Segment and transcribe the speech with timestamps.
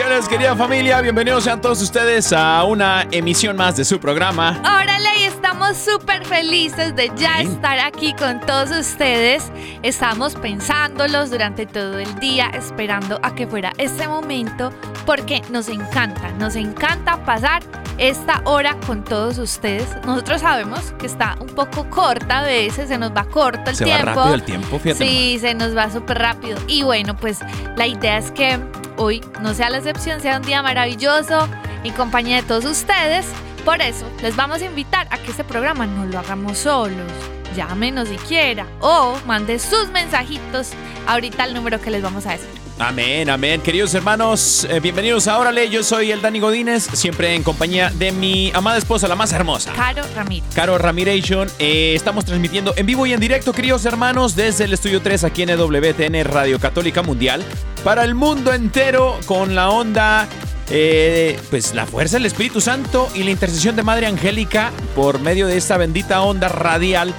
[0.00, 1.00] Bendiciones, querida familia.
[1.02, 4.58] Bienvenidos sean todos ustedes a una emisión más de su programa.
[4.60, 7.48] Órale, y estamos súper felices de ya Sí.
[7.48, 9.52] estar aquí con todos ustedes.
[9.82, 14.72] Estamos pensándolos durante todo el día, esperando a que fuera este momento,
[15.04, 17.62] porque nos encanta, nos encanta pasar
[17.98, 19.86] esta hora con todos ustedes.
[20.06, 23.84] Nosotros sabemos que está un poco corta a veces, se nos va corto el Se
[23.84, 24.06] tiempo.
[24.06, 25.04] va rápido el tiempo, fíjate.
[25.06, 26.58] Sí, se nos va súper rápido.
[26.68, 27.40] Y bueno, pues
[27.76, 28.58] la idea es que
[28.96, 31.48] hoy no sea la excepción, sea un día maravilloso
[31.82, 33.26] en compañía de todos ustedes.
[33.64, 37.12] Por eso les vamos a invitar a que este programa no lo hagamos solos.
[37.56, 40.70] Llámenos si quiera o mande sus mensajitos
[41.06, 42.59] ahorita al número que les vamos a decir.
[42.80, 43.60] Amén, amén.
[43.60, 45.68] Queridos hermanos, eh, bienvenidos a Órale.
[45.68, 49.70] Yo soy el Dani Godínez, siempre en compañía de mi amada esposa, la más hermosa.
[49.74, 50.48] Caro Ramírez.
[50.54, 55.02] Caro Ramiration, eh, estamos transmitiendo en vivo y en directo, queridos hermanos, desde el Estudio
[55.02, 57.44] 3 aquí en EWTN Radio Católica Mundial,
[57.84, 60.26] para el mundo entero con la onda,
[60.70, 65.46] eh, pues la fuerza del Espíritu Santo y la intercesión de Madre Angélica por medio
[65.48, 67.14] de esta bendita onda radial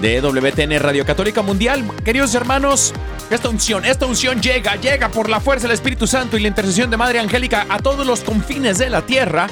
[0.00, 1.84] de EWTN Radio Católica Mundial.
[2.04, 2.92] Queridos hermanos,
[3.30, 6.90] esta unción, esta unción llega, llega por la fuerza del Espíritu Santo y la intercesión
[6.90, 9.48] de Madre Angélica a todos los confines de la tierra.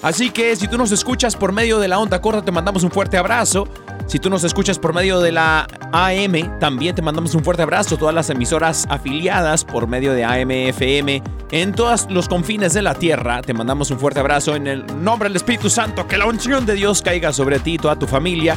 [0.00, 2.90] Así que si tú nos escuchas por medio de la onda corta, te mandamos un
[2.90, 3.66] fuerte abrazo.
[4.06, 7.96] Si tú nos escuchas por medio de la AM, también te mandamos un fuerte abrazo.
[7.96, 12.94] Todas las emisoras afiliadas por medio de AM, FM, en todos los confines de la
[12.94, 16.06] tierra, te mandamos un fuerte abrazo en el nombre del Espíritu Santo.
[16.06, 18.56] Que la unción de Dios caiga sobre ti y toda tu familia.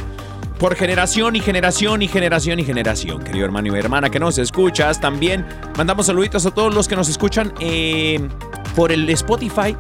[0.62, 5.02] Por generación y generación y generación y generación, querido hermano y hermana que nos escuchas.
[5.02, 5.44] También
[5.76, 8.20] mandamos saluditos a todos los que nos escuchan eh,
[8.76, 9.76] por el Spotify,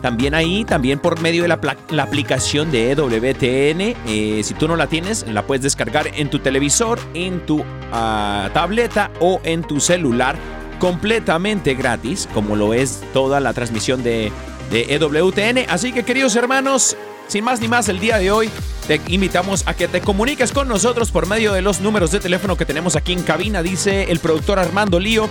[0.00, 3.96] también ahí, también por medio de la aplicación de EWTN.
[4.06, 8.48] eh, si tú no la tienes, la puedes descargar en tu televisor, en tu ah,
[8.54, 10.36] tableta o en tu celular
[10.78, 14.30] completamente gratis, como lo es toda la transmisión de,
[14.70, 15.68] de EWTN.
[15.68, 16.96] Así que queridos hermanos,
[17.26, 18.50] sin más ni más, el día de hoy
[18.98, 22.56] te invitamos a que te comuniques con nosotros por medio de los números de teléfono
[22.56, 25.30] que tenemos aquí en cabina, dice el productor Armando Lío.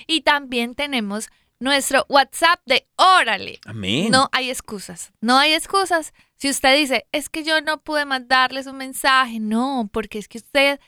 [0.08, 1.28] Y también tenemos
[1.60, 3.60] nuestro WhatsApp de Órale.
[3.64, 4.10] Amén.
[4.10, 6.12] No hay excusas, no hay excusas.
[6.36, 10.38] Si usted dice, es que yo no pude mandarles un mensaje, no, porque es que
[10.38, 10.80] usted,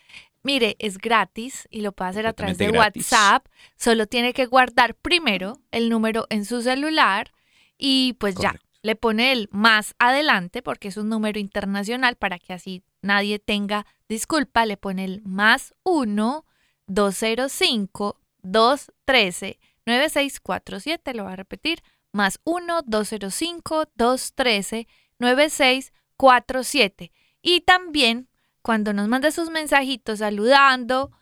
[0.47, 3.13] mire, es gratis y lo puede hacer a través de gratis.
[3.13, 3.47] WhatsApp.
[3.77, 7.33] Solo tiene que guardar primero el número en su celular
[7.77, 12.53] y pues ya, le pone el más adelante porque es un número internacional para que
[12.53, 16.47] así nadie tenga disculpa, le pone el más 1
[16.87, 21.83] 205 213 9647, lo va a repetir,
[22.13, 24.87] más 1 205 213
[25.19, 27.13] 9647.
[27.43, 28.29] Y también
[28.67, 31.13] cuando nos manda sus mensajitos saludando,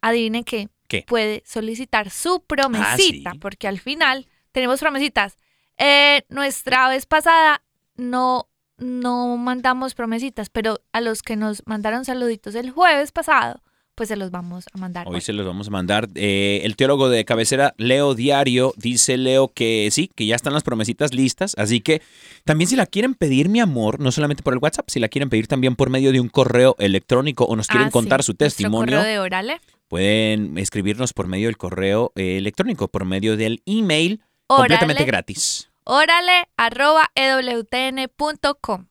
[0.00, 1.04] adivinen qué, ¿Qué?
[1.06, 3.38] puede solicitar su promesita, sí.
[3.38, 5.36] porque al final tenemos promesitas.
[5.76, 7.62] Eh, nuestra vez pasada
[7.96, 8.48] no
[8.78, 13.62] no mandamos promesitas, pero a los que nos mandaron saluditos el jueves pasado,
[13.96, 15.06] pues se los vamos a mandar.
[15.08, 16.08] Hoy se los vamos a mandar.
[16.14, 20.62] Eh, el teólogo de cabecera, Leo Diario, dice Leo que sí, que ya están las
[20.62, 21.54] promesitas listas.
[21.58, 22.02] Así que
[22.44, 25.30] también si la quieren pedir, mi amor, no solamente por el WhatsApp, si la quieren
[25.30, 28.34] pedir también por medio de un correo electrónico o nos quieren Ah, contar sí, su
[28.34, 29.60] testimonio, correo de Órale.
[29.88, 35.70] pueden escribirnos por medio del correo eh, electrónico, por medio del email, completamente gratis.
[35.84, 38.86] Órale arroba ewtn.com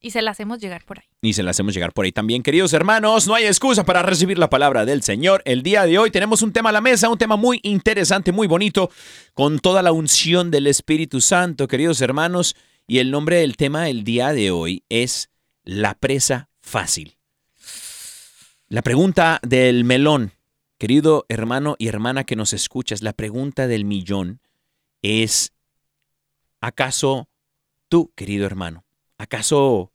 [0.00, 1.06] y se la hacemos llegar por ahí.
[1.24, 3.26] Y se la hacemos llegar por ahí también, queridos hermanos.
[3.26, 5.40] No hay excusa para recibir la palabra del Señor.
[5.46, 8.46] El día de hoy tenemos un tema a la mesa, un tema muy interesante, muy
[8.46, 8.90] bonito,
[9.32, 12.56] con toda la unción del Espíritu Santo, queridos hermanos.
[12.86, 15.30] Y el nombre del tema del día de hoy es
[15.62, 17.16] la presa fácil.
[18.68, 20.32] La pregunta del melón,
[20.76, 24.42] querido hermano y hermana que nos escuchas, la pregunta del millón
[25.00, 25.54] es,
[26.60, 27.30] ¿acaso
[27.88, 28.84] tú, querido hermano,
[29.16, 29.93] acaso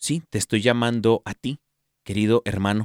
[0.00, 1.58] Sí, te estoy llamando a ti,
[2.04, 2.84] querido hermano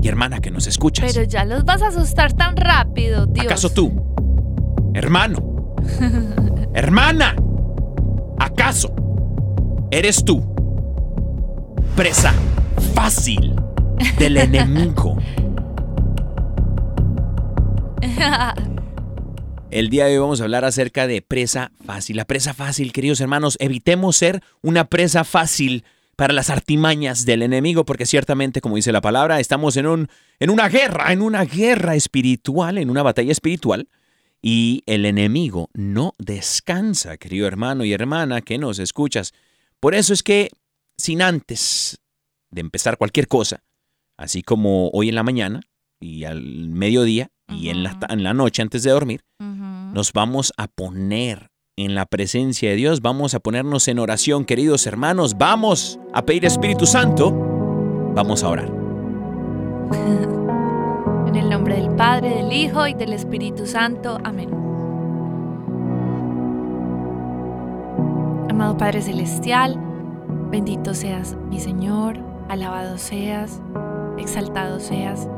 [0.00, 1.12] y hermana que nos escuchas.
[1.12, 3.44] Pero ya los vas a asustar tan rápido, Dios.
[3.44, 3.92] ¿Acaso tú,
[4.94, 5.76] hermano,
[6.74, 7.36] hermana,
[8.38, 8.94] acaso
[9.90, 10.42] eres tú
[11.94, 12.32] presa
[12.94, 13.54] fácil
[14.18, 15.18] del enemigo?
[19.70, 22.16] El día de hoy vamos a hablar acerca de presa fácil.
[22.16, 25.84] La presa fácil, queridos hermanos, evitemos ser una presa fácil
[26.18, 30.08] para las artimañas del enemigo, porque ciertamente, como dice la palabra, estamos en, un,
[30.40, 33.88] en una guerra, en una guerra espiritual, en una batalla espiritual,
[34.42, 39.32] y el enemigo no descansa, querido hermano y hermana que nos escuchas.
[39.78, 40.50] Por eso es que,
[40.96, 42.00] sin antes
[42.50, 43.62] de empezar cualquier cosa,
[44.16, 45.60] así como hoy en la mañana
[46.00, 50.66] y al mediodía y en, la, en la noche antes de dormir, nos vamos a
[50.66, 51.52] poner
[51.84, 56.44] en la presencia de Dios, vamos a ponernos en oración, queridos hermanos, vamos a pedir
[56.44, 57.30] Espíritu Santo,
[58.14, 58.68] vamos a orar.
[61.28, 64.18] En el nombre del Padre, del Hijo y del Espíritu Santo.
[64.24, 64.50] Amén.
[68.50, 69.78] Amado Padre Celestial,
[70.50, 73.62] bendito seas mi Señor, alabado seas,
[74.18, 75.28] exaltado seas.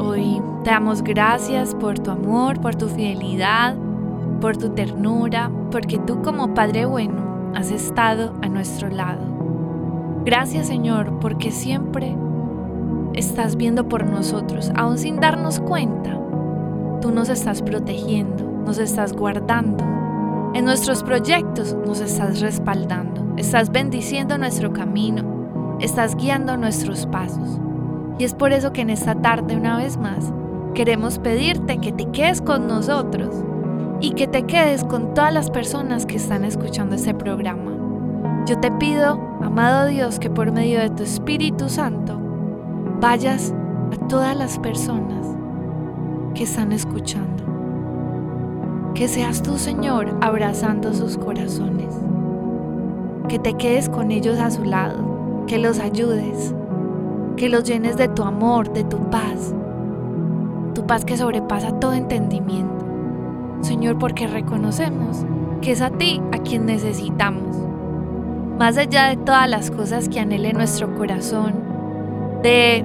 [0.00, 3.76] Hoy te damos gracias por tu amor, por tu fidelidad,
[4.40, 9.22] por tu ternura, porque tú como Padre bueno has estado a nuestro lado.
[10.24, 12.16] Gracias Señor, porque siempre
[13.14, 16.18] estás viendo por nosotros, aún sin darnos cuenta.
[17.00, 19.84] Tú nos estás protegiendo, nos estás guardando.
[20.54, 27.60] En nuestros proyectos nos estás respaldando, estás bendiciendo nuestro camino, estás guiando nuestros pasos.
[28.18, 30.32] Y es por eso que en esta tarde una vez más
[30.74, 33.34] queremos pedirte que te quedes con nosotros
[34.00, 37.72] y que te quedes con todas las personas que están escuchando este programa.
[38.46, 42.18] Yo te pido, amado Dios, que por medio de tu Espíritu Santo
[43.00, 43.54] vayas
[43.92, 45.26] a todas las personas
[46.34, 47.44] que están escuchando.
[48.94, 51.94] Que seas tú, Señor, abrazando sus corazones.
[53.28, 55.44] Que te quedes con ellos a su lado.
[55.46, 56.54] Que los ayudes.
[57.36, 59.54] Que los llenes de tu amor, de tu paz.
[60.74, 62.83] Tu paz que sobrepasa todo entendimiento.
[63.64, 65.24] Señor, porque reconocemos
[65.62, 67.56] que es a ti a quien necesitamos.
[68.58, 71.54] Más allá de todas las cosas que anhele nuestro corazón,
[72.42, 72.84] de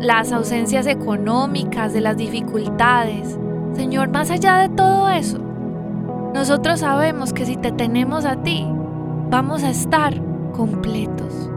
[0.00, 3.36] las ausencias económicas, de las dificultades.
[3.74, 5.38] Señor, más allá de todo eso,
[6.32, 8.64] nosotros sabemos que si te tenemos a ti,
[9.30, 10.14] vamos a estar
[10.52, 11.50] completos.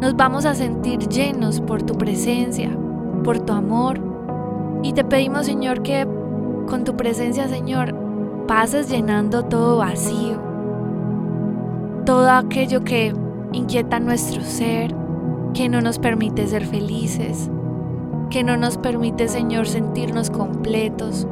[0.00, 2.70] Nos vamos a sentir llenos por tu presencia,
[3.22, 4.00] por tu amor.
[4.82, 6.06] Y te pedimos, Señor, que
[6.66, 7.94] con tu presencia, Señor,
[8.46, 10.38] pases llenando todo vacío,
[12.04, 13.14] todo aquello que
[13.52, 14.94] inquieta nuestro ser,
[15.54, 17.50] que no nos permite ser felices,
[18.30, 21.26] que no nos permite, Señor, sentirnos completos.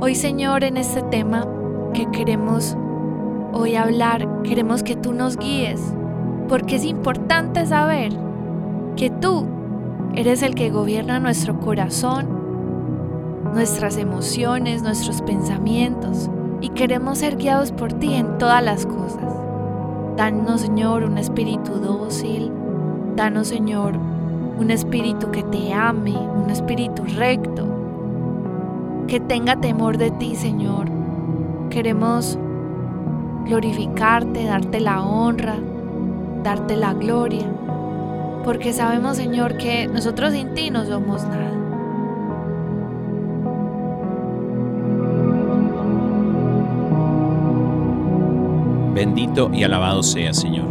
[0.00, 1.46] Hoy, Señor, en este tema
[1.92, 2.76] que queremos
[3.52, 5.80] hoy hablar, queremos que tú nos guíes,
[6.48, 8.12] porque es importante saber
[8.96, 9.46] que tú
[10.14, 12.37] eres el que gobierna nuestro corazón,
[13.54, 19.34] nuestras emociones, nuestros pensamientos, y queremos ser guiados por ti en todas las cosas.
[20.16, 22.52] Danos, Señor, un espíritu dócil,
[23.18, 23.94] Danos, Señor,
[24.60, 27.66] un espíritu que te ame, un espíritu recto,
[29.08, 30.88] que tenga temor de ti, Señor.
[31.68, 32.38] Queremos
[33.44, 35.56] glorificarte, darte la honra,
[36.44, 37.46] darte la gloria,
[38.44, 41.57] porque sabemos, Señor, que nosotros sin ti no somos nada.
[48.98, 50.66] Bendito y alabado sea, Señor.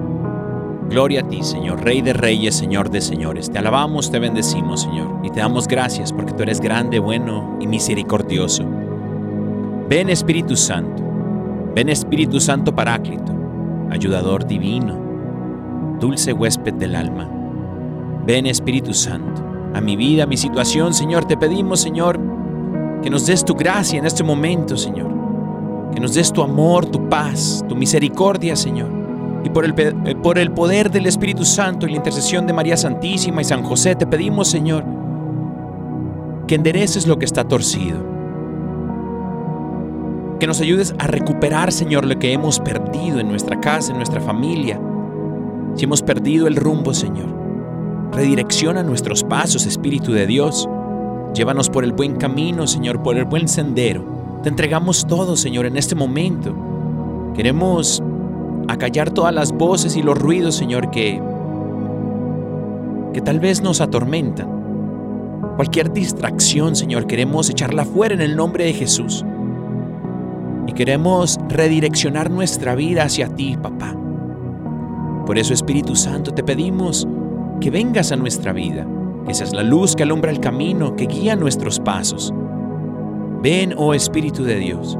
[0.89, 3.49] Gloria a ti, Señor, Rey de Reyes, Señor de Señores.
[3.49, 7.67] Te alabamos, te bendecimos, Señor, y te damos gracias porque tú eres grande, bueno y
[7.67, 8.65] misericordioso.
[9.87, 11.01] Ven Espíritu Santo,
[11.73, 13.33] ven Espíritu Santo Paráclito,
[13.91, 14.99] ayudador divino,
[15.97, 17.29] dulce huésped del alma.
[18.25, 19.41] Ven Espíritu Santo,
[19.73, 22.19] a mi vida, a mi situación, Señor, te pedimos, Señor,
[23.01, 25.26] que nos des tu gracia en este momento, Señor.
[25.93, 28.89] Que nos des tu amor, tu paz, tu misericordia, Señor.
[29.43, 32.77] Y por el, eh, por el poder del Espíritu Santo y la intercesión de María
[32.77, 34.83] Santísima y San José, te pedimos, Señor,
[36.47, 37.97] que endereces lo que está torcido.
[40.39, 44.21] Que nos ayudes a recuperar, Señor, lo que hemos perdido en nuestra casa, en nuestra
[44.21, 44.79] familia.
[45.75, 47.27] Si hemos perdido el rumbo, Señor,
[48.11, 50.67] redirecciona nuestros pasos, Espíritu de Dios.
[51.33, 54.16] Llévanos por el buen camino, Señor, por el buen sendero.
[54.43, 56.53] Te entregamos todo, Señor, en este momento.
[57.35, 58.03] Queremos
[58.67, 61.21] acallar todas las voces y los ruidos, Señor, que,
[63.13, 64.57] que tal vez nos atormentan.
[65.55, 69.25] Cualquier distracción, Señor, queremos echarla fuera en el nombre de Jesús.
[70.67, 73.95] Y queremos redireccionar nuestra vida hacia ti, papá.
[75.25, 77.07] Por eso, Espíritu Santo, te pedimos
[77.59, 78.85] que vengas a nuestra vida,
[79.25, 82.33] que seas la luz que alumbra el camino, que guía nuestros pasos.
[83.41, 84.97] Ven, oh Espíritu de Dios,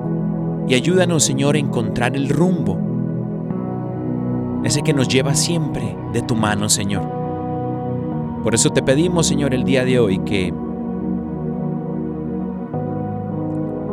[0.68, 2.78] y ayúdanos, Señor, a encontrar el rumbo,
[4.64, 7.04] ese que nos lleva siempre de tu mano, Señor.
[8.44, 10.54] Por eso te pedimos, Señor, el día de hoy que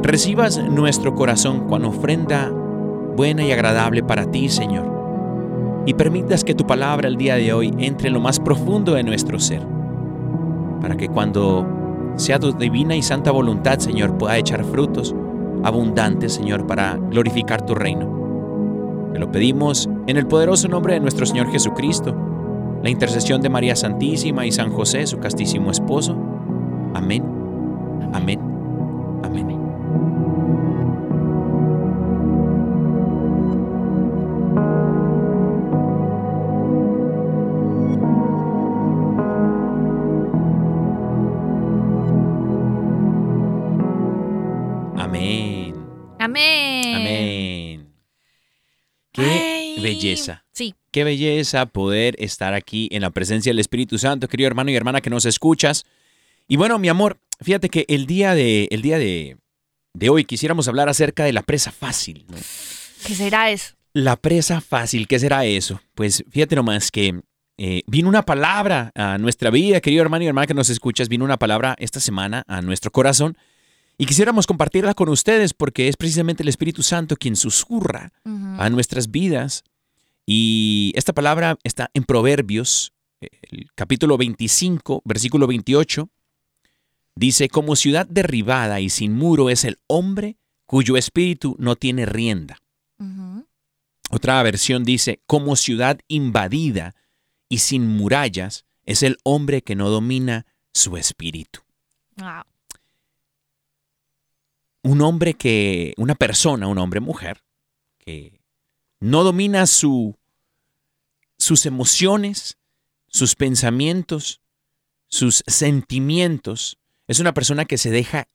[0.02, 4.94] recibas nuestro corazón con ofrenda buena y agradable para ti, Señor
[5.86, 9.02] y permitas que tu palabra el día de hoy entre en lo más profundo de
[9.02, 9.62] nuestro ser,
[10.80, 11.66] para que cuando
[12.16, 15.14] sea tu divina y santa voluntad, Señor, pueda echar frutos
[15.64, 19.10] abundantes, Señor, para glorificar tu reino.
[19.12, 22.14] Te lo pedimos en el poderoso nombre de nuestro Señor Jesucristo,
[22.82, 26.16] la intercesión de María Santísima y San José, su castísimo esposo.
[26.94, 27.24] Amén.
[28.12, 28.40] Amén.
[29.22, 30.23] Amén.
[46.34, 46.96] Amén.
[46.96, 47.94] Amén.
[49.12, 50.44] Qué Ay, belleza.
[50.52, 50.74] Sí.
[50.90, 55.00] Qué belleza poder estar aquí en la presencia del Espíritu Santo, querido hermano y hermana
[55.00, 55.84] que nos escuchas.
[56.48, 59.36] Y bueno, mi amor, fíjate que el día de, el día de,
[59.92, 62.24] de hoy quisiéramos hablar acerca de la presa fácil.
[62.28, 62.36] ¿no?
[63.06, 63.74] ¿Qué será eso?
[63.92, 65.80] La presa fácil, ¿qué será eso?
[65.94, 67.20] Pues fíjate nomás que
[67.58, 71.24] eh, vino una palabra a nuestra vida, querido hermano y hermana que nos escuchas, vino
[71.24, 73.38] una palabra esta semana a nuestro corazón
[73.96, 79.10] y quisiéramos compartirla con ustedes porque es precisamente el Espíritu Santo quien susurra a nuestras
[79.10, 79.64] vidas.
[80.26, 86.08] Y esta palabra está en Proverbios, el capítulo 25, versículo 28.
[87.16, 90.36] Dice, como ciudad derribada y sin muro es el hombre
[90.66, 92.58] cuyo espíritu no tiene rienda.
[94.10, 96.94] Otra versión dice, como ciudad invadida
[97.48, 101.60] y sin murallas es el hombre que no domina su espíritu.
[102.16, 102.44] Wow.
[104.84, 107.42] Un hombre que, una persona, un hombre mujer,
[107.98, 108.40] que
[109.00, 110.16] no domina su,
[111.38, 112.58] sus emociones,
[113.08, 114.40] sus pensamientos,
[115.08, 118.28] sus sentimientos, es una persona que se deja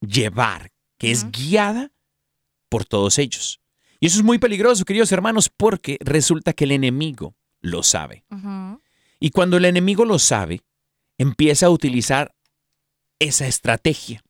[0.00, 1.92] llevar, que es guiada
[2.68, 3.60] por todos ellos.
[4.00, 8.24] Y eso es muy peligroso, queridos hermanos, porque resulta que el enemigo lo sabe.
[9.18, 10.62] Y cuando el enemigo lo sabe,
[11.18, 12.34] empieza a utilizar
[13.18, 14.22] esa estrategia.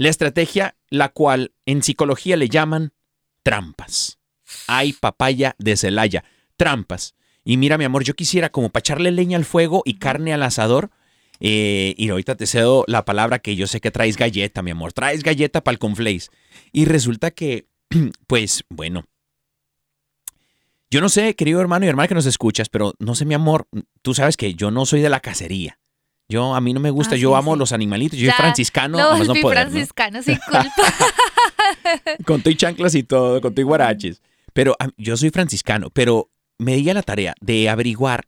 [0.00, 2.94] La estrategia la cual en psicología le llaman
[3.42, 4.18] trampas.
[4.66, 6.24] Ay, papaya de Celaya,
[6.56, 7.14] trampas.
[7.44, 10.42] Y mira, mi amor, yo quisiera como para echarle leña al fuego y carne al
[10.42, 10.90] asador.
[11.38, 14.94] eh, y ahorita te cedo la palabra que yo sé que traes galleta, mi amor.
[14.94, 16.30] Traes galleta para el conflace.
[16.72, 17.66] Y resulta que,
[18.26, 19.04] pues, bueno.
[20.90, 23.68] Yo no sé, querido hermano y hermana que nos escuchas, pero no sé, mi amor,
[24.00, 25.78] tú sabes que yo no soy de la cacería.
[26.30, 27.58] Yo, a mí no me gusta, Ah, yo sí, amo sí.
[27.58, 29.08] los animalitos, yo Ya, soy franciscano, no
[29.42, 29.50] poder, ¿no?
[29.50, 30.64] franciscano sin culpa.
[32.24, 34.22] Con tu chanclas y todo, con tu guaraches.
[34.52, 38.24] Pero yo soy franciscano, pero me di a la tarea de averiguar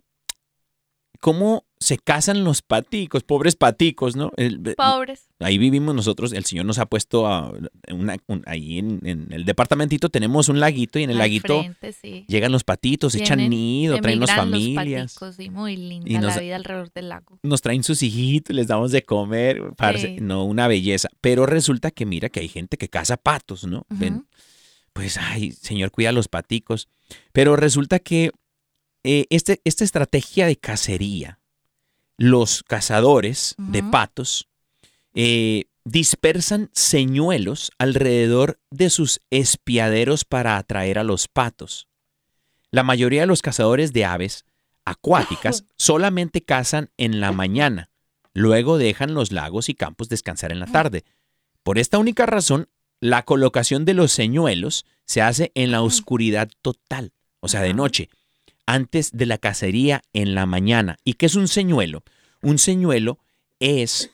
[1.22, 4.32] cómo se casan los paticos, pobres paticos, ¿no?
[4.36, 5.28] El- Pobres.
[5.38, 7.52] ahí vivimos nosotros, el Señor nos ha puesto a
[7.92, 11.60] una- un- ahí en, en el departamentito tenemos un laguito y en el Al laguito
[11.60, 12.24] frente, sí.
[12.26, 16.14] llegan los patitos, echan nido, traen las emigran los familias, paticos, sí, muy linda Y
[16.14, 17.38] nos- la vida alrededor del lago.
[17.44, 20.20] nos traen sus hijitos, les damos de comer, parce, Sí.
[20.20, 21.08] no, una belleza.
[21.20, 23.86] Pero resulta que mira que hay gente que caza patos, ¿no?
[23.90, 24.26] Ven,
[24.92, 26.88] pues, ay, señor, cuida los paticos.
[27.32, 28.32] Pero resulta que
[29.04, 31.40] eh, este, esta estrategia de cacería,
[32.16, 34.48] los cazadores de patos
[35.14, 41.88] eh, dispersan señuelos alrededor de sus espiaderos para atraer a los patos.
[42.70, 44.44] La mayoría de los cazadores de aves
[44.84, 47.90] acuáticas solamente cazan en la mañana,
[48.34, 51.04] luego dejan los lagos y campos descansar en la tarde.
[51.62, 52.68] Por esta única razón,
[53.00, 58.08] la colocación de los señuelos se hace en la oscuridad total, o sea, de noche,
[58.66, 60.96] antes de la cacería en la mañana.
[61.04, 62.02] ¿Y qué es un señuelo?
[62.42, 63.18] Un señuelo
[63.60, 64.10] es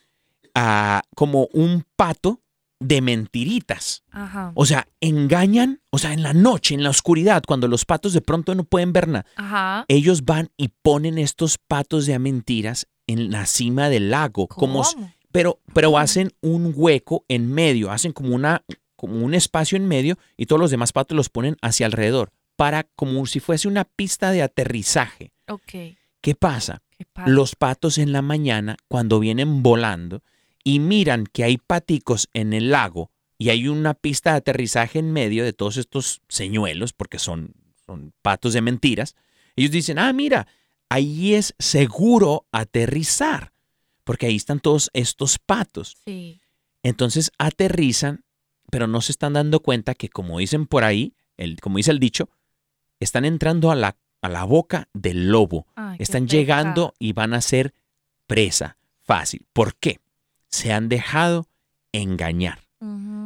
[0.55, 2.43] ah, como un pato
[2.81, 4.05] de mentiritas.
[4.11, 4.53] Ajá.
[4.55, 8.21] O sea, engañan, o sea, en la noche, en la oscuridad, cuando los patos de
[8.21, 9.85] pronto no pueden ver nada, Ajá.
[9.89, 14.85] ellos van y ponen estos patos de mentiras en la cima del lago, como
[15.33, 18.63] pero pero hacen un hueco en medio, hacen como una
[18.97, 22.83] como un espacio en medio y todos los demás patos los ponen hacia alrededor para
[22.83, 25.31] como si fuese una pista de aterrizaje.
[25.47, 25.95] Ok.
[26.21, 26.83] ¿Qué pasa?
[26.91, 27.31] ¿Qué pasa?
[27.31, 30.25] Los patos en la mañana cuando vienen volando
[30.65, 35.13] y miran que hay paticos en el lago y hay una pista de aterrizaje en
[35.13, 37.55] medio de todos estos señuelos porque son
[37.87, 39.15] son patos de mentiras.
[39.55, 40.49] Ellos dicen, "Ah, mira,
[40.89, 43.53] ahí es seguro aterrizar."
[44.03, 45.97] Porque ahí están todos estos patos.
[46.05, 46.41] Sí.
[46.83, 48.25] Entonces aterrizan,
[48.69, 52.01] pero no se están dando cuenta que, como dicen por ahí, el, como dice el
[52.01, 52.29] dicho,
[53.01, 55.67] están entrando a la, a la boca del lobo.
[55.75, 57.75] Ay, están llegando y van a ser
[58.27, 59.47] presa fácil.
[59.53, 60.01] ¿Por qué?
[60.49, 61.49] Se han dejado
[61.93, 62.61] engañar.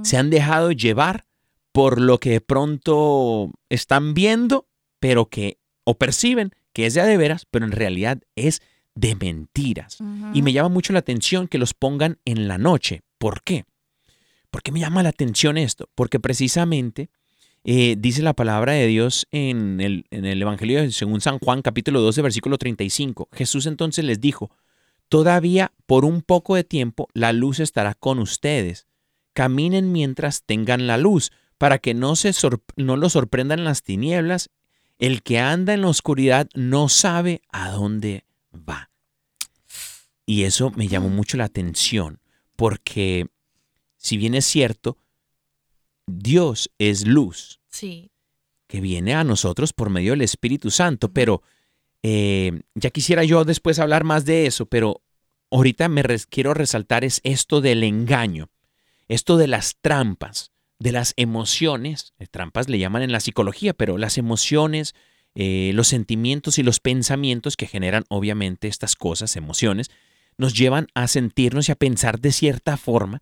[0.02, 1.26] Se han dejado llevar
[1.72, 4.66] por lo que de pronto están viendo,
[4.98, 8.62] pero que, o perciben que es de a de veras, pero en realidad es
[8.94, 9.98] de mentiras.
[10.34, 13.02] Y me llama mucho la atención que los pongan en la noche.
[13.18, 13.64] ¿Por qué?
[14.50, 15.88] ¿Por qué me llama la atención esto?
[15.94, 17.10] Porque precisamente
[17.64, 21.62] eh, dice la palabra de Dios en el, en el Evangelio de- según San Juan
[21.62, 23.28] capítulo 12 versículo 35.
[23.32, 24.50] Jesús entonces les dijo,
[25.08, 28.86] todavía por un poco de tiempo la luz estará con ustedes.
[29.32, 32.32] Caminen mientras tengan la luz, para que no, se
[32.76, 34.50] no lo sorprendan las tinieblas.
[34.98, 38.90] El que anda en la oscuridad no sabe a dónde va.
[40.26, 42.20] Y eso me llamó mucho la atención,
[42.56, 43.26] porque
[43.96, 44.98] si bien es cierto,
[46.06, 48.10] Dios es luz Sí.
[48.66, 51.42] que viene a nosotros por medio del Espíritu Santo, pero
[52.02, 55.02] eh, ya quisiera yo después hablar más de eso, pero
[55.50, 58.50] ahorita me res- quiero resaltar es esto del engaño,
[59.08, 63.98] esto de las trampas, de las emociones, eh, trampas le llaman en la psicología, pero
[63.98, 64.94] las emociones,
[65.36, 69.90] eh, los sentimientos y los pensamientos que generan obviamente estas cosas, emociones,
[70.38, 73.20] nos llevan a sentirnos y a pensar de cierta forma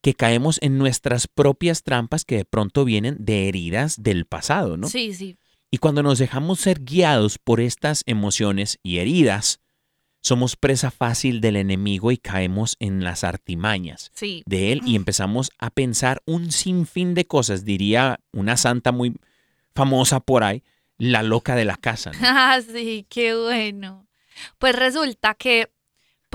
[0.00, 4.88] que caemos en nuestras propias trampas que de pronto vienen de heridas del pasado, ¿no?
[4.88, 5.36] Sí, sí.
[5.70, 9.60] Y cuando nos dejamos ser guiados por estas emociones y heridas,
[10.22, 14.42] somos presa fácil del enemigo y caemos en las artimañas Sí.
[14.46, 19.14] de él y empezamos a pensar un sinfín de cosas, diría una santa muy
[19.74, 20.62] famosa por ahí,
[20.98, 22.10] la loca de la casa.
[22.12, 22.18] ¿no?
[22.22, 24.06] Ah, sí, qué bueno.
[24.58, 25.68] Pues resulta que,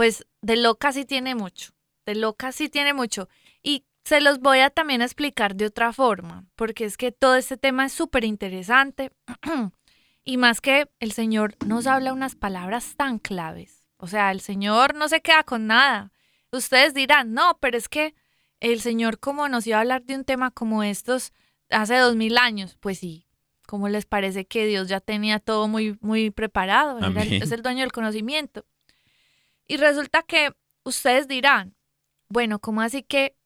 [0.01, 1.73] pues, de loca sí tiene mucho.
[2.07, 3.29] De loca sí tiene mucho.
[3.61, 7.55] Y se los voy a también explicar de otra forma, porque es que todo este
[7.55, 9.11] tema es súper interesante.
[10.23, 13.85] y más que el Señor nos habla unas palabras tan claves.
[13.97, 16.11] O sea, el Señor no se queda con nada.
[16.51, 18.15] Ustedes dirán, no, pero es que
[18.59, 21.31] el Señor, como nos iba a hablar de un tema como estos
[21.69, 23.27] hace dos mil años, pues sí,
[23.71, 26.99] ¿Cómo les parece que Dios ya tenía todo muy, muy preparado?
[26.99, 28.65] Era es el dueño del conocimiento.
[29.71, 30.51] Y resulta que
[30.83, 31.77] ustedes dirán,
[32.27, 33.37] bueno, ¿cómo así que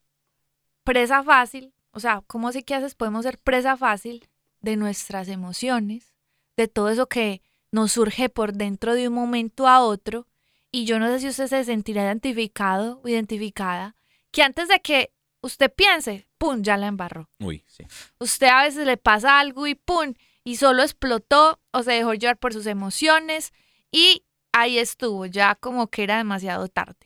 [0.82, 1.72] presa fácil?
[1.92, 4.28] O sea, ¿cómo así que haces podemos ser presa fácil
[4.60, 6.16] de nuestras emociones,
[6.56, 10.26] de todo eso que nos surge por dentro de un momento a otro?
[10.72, 13.94] Y yo no sé si usted se sentirá identificado o identificada,
[14.32, 15.12] que antes de que
[15.42, 17.84] usted piense, ¡pum!, ya la embarró Uy, sí.
[18.18, 20.14] usted a veces le pasa algo y ¡pum!
[20.42, 23.52] y solo explotó o se dejó llevar por sus emociones
[23.92, 24.25] y
[24.56, 26.96] ahí estuvo, ya como que era demasiado tarde.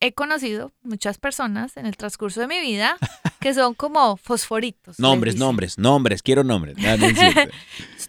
[0.00, 2.96] He conocido muchas personas en el transcurso de mi vida
[3.40, 4.98] que son como fosforitos.
[4.98, 6.76] Nombres, nombres, nombres, quiero nombres.
[6.84, 6.96] Ah.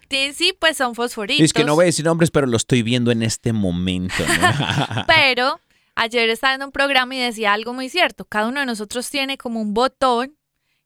[0.09, 1.43] Sí, sí, pues son fosforitos.
[1.43, 4.13] es que no voy a decir nombres, pero lo estoy viendo en este momento.
[4.19, 5.05] ¿no?
[5.07, 5.59] Pero
[5.95, 8.23] ayer estaba en un programa y decía algo muy cierto.
[8.23, 10.37] Cada uno de nosotros tiene como un botón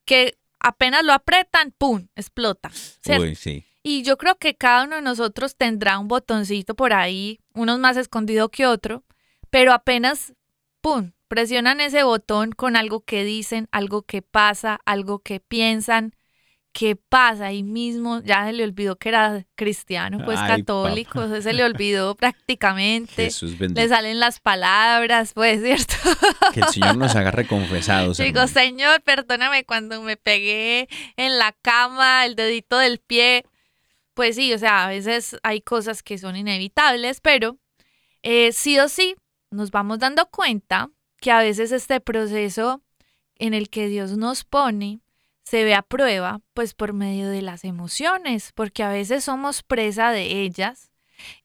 [0.05, 2.07] que apenas lo apretan, ¡pum!
[2.15, 2.71] explota.
[3.03, 3.23] ¿cierto?
[3.23, 3.65] Uy, sí.
[3.87, 7.95] Y yo creo que cada uno de nosotros tendrá un botoncito por ahí, unos más
[7.95, 9.05] escondido que otro,
[9.49, 10.33] pero apenas,
[10.81, 16.13] ¡pum!, presionan ese botón con algo que dicen, algo que pasa, algo que piensan,
[16.73, 17.45] ¿qué pasa?
[17.45, 21.53] Ahí mismo ya se le olvidó que era cristiano, pues Ay, católico, o sea, se
[21.53, 23.23] le olvidó prácticamente.
[23.23, 23.79] Jesús bendito.
[23.79, 25.95] Le salen las palabras, pues, ¿cierto?
[26.53, 28.17] Que el Señor nos agarre confesados.
[28.17, 28.47] Digo, hermano.
[28.49, 33.45] Señor, perdóname cuando me pegué en la cama, el dedito del pie.
[34.17, 37.59] Pues sí, o sea, a veces hay cosas que son inevitables, pero
[38.23, 39.15] eh, sí o sí
[39.51, 40.89] nos vamos dando cuenta
[41.21, 42.81] que a veces este proceso
[43.35, 45.01] en el que Dios nos pone
[45.43, 50.09] se ve a prueba, pues por medio de las emociones, porque a veces somos presa
[50.09, 50.89] de ellas.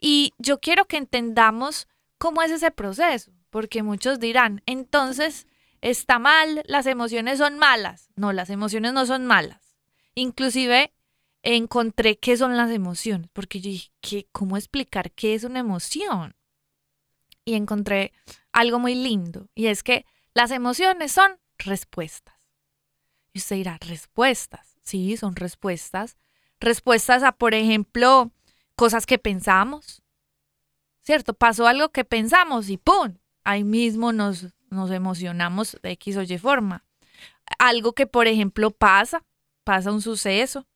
[0.01, 5.47] Y yo quiero que entendamos cómo es ese proceso, porque muchos dirán, entonces
[5.83, 8.09] está mal, las emociones son malas.
[8.17, 9.77] No, las emociones no son malas.
[10.15, 10.91] Inclusive
[11.43, 16.35] encontré qué son las emociones, porque yo dije, ¿qué, ¿cómo explicar qué es una emoción?
[17.45, 18.13] Y encontré
[18.53, 22.35] algo muy lindo, y es que las emociones son respuestas.
[23.33, 24.77] Y usted dirá, respuestas.
[24.83, 26.17] Sí, son respuestas.
[26.61, 28.31] Respuestas a, por ejemplo,
[28.77, 30.03] cosas que pensamos.
[31.03, 31.35] ¿Cierto?
[31.35, 33.17] Pasó algo que pensamos y ¡pum!
[33.43, 36.85] Ahí mismo nos, nos emocionamos de X o Y forma.
[37.59, 39.25] Algo que, por ejemplo, pasa,
[39.65, 40.67] pasa un suceso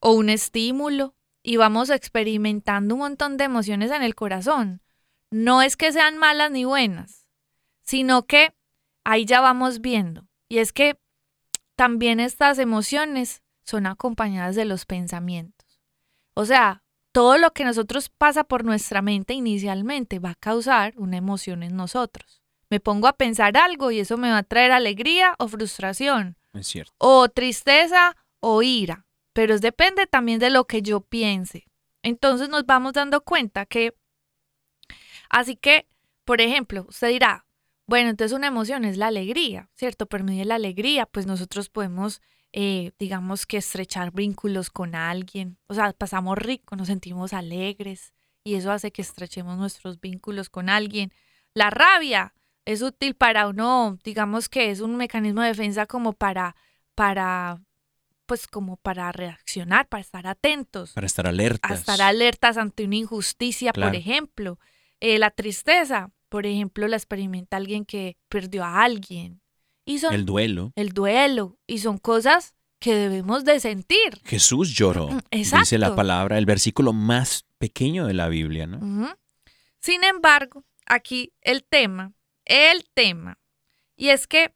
[0.00, 4.82] o un estímulo y vamos experimentando un montón de emociones en el corazón.
[5.30, 7.26] No es que sean malas ni buenas,
[7.82, 8.54] sino que
[9.04, 10.26] ahí ya vamos viendo.
[10.48, 10.98] Y es que
[11.76, 15.80] también estas emociones son acompañadas de los pensamientos.
[16.34, 16.82] O sea,
[17.12, 21.76] todo lo que nosotros pasa por nuestra mente inicialmente va a causar una emoción en
[21.76, 22.42] nosotros.
[22.68, 26.68] Me pongo a pensar algo y eso me va a traer alegría o frustración, Es
[26.68, 26.92] cierto.
[26.98, 31.66] o tristeza o ira, pero depende también de lo que yo piense.
[32.02, 33.94] Entonces nos vamos dando cuenta que,
[35.28, 35.86] así que,
[36.24, 37.46] por ejemplo, usted dirá,
[37.86, 40.06] bueno, entonces una emoción es la alegría, ¿cierto?
[40.06, 45.58] Por medio de la alegría, pues nosotros podemos, eh, digamos que estrechar vínculos con alguien,
[45.66, 48.14] o sea, pasamos rico, nos sentimos alegres
[48.44, 51.12] y eso hace que estrechemos nuestros vínculos con alguien.
[51.52, 52.32] La rabia
[52.64, 56.54] es útil para uno, digamos que es un mecanismo de defensa como para,
[56.94, 57.60] para,
[58.30, 61.68] pues como para reaccionar, para estar atentos Para estar alertas.
[61.68, 63.90] a estar alertas ante una injusticia, Claro.
[63.90, 64.60] por ejemplo.
[65.00, 69.40] Eh, la tristeza, por ejemplo, la experimenta alguien que perdió a alguien.
[69.84, 70.72] Y son El el, duelo.
[70.94, 71.58] duelo.
[71.66, 74.20] Y son cosas que debemos de sentir.
[74.24, 75.08] Jesús lloró.
[75.08, 75.96] Mm, Dice la exacto.
[75.96, 79.12] palabra, el versículo más pequeño de la Biblia, ¿no?
[79.80, 82.12] Sin embargo, aquí el tema,
[82.44, 83.40] el tema,
[83.96, 84.54] y es que,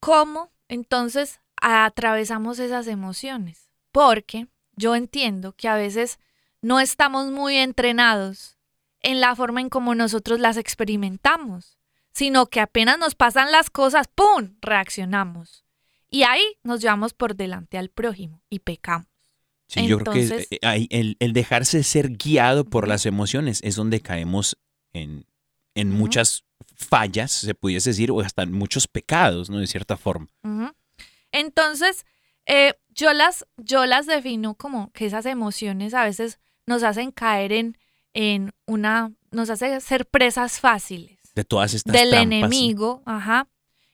[0.00, 3.70] ¿cómo entonces atravesamos esas emociones?
[3.92, 6.18] Porque yo entiendo que a veces
[6.62, 8.56] no estamos muy entrenados
[9.00, 11.78] en la forma en cómo nosotros las experimentamos,
[12.12, 15.64] sino que apenas nos pasan las cosas, ¡pum!, reaccionamos.
[16.10, 19.06] Y ahí nos llevamos por delante al prójimo y pecamos.
[19.66, 23.76] Sí, yo creo que Entonces- eh, el, el dejarse ser guiado por las emociones es
[23.76, 24.56] donde caemos
[24.94, 25.26] en,
[25.74, 26.44] en muchas
[26.74, 29.58] fallas, se pudiese decir, o hasta en muchos pecados, ¿no?
[29.58, 30.28] De cierta forma.
[30.42, 30.72] Ujú.
[31.32, 32.06] Entonces,
[32.46, 37.52] eh, yo, las, yo las defino como que esas emociones a veces nos hacen caer
[37.52, 37.78] en,
[38.14, 42.22] en una, nos hace ser presas fáciles De todas estas del trampas.
[42.22, 43.48] enemigo, ajá,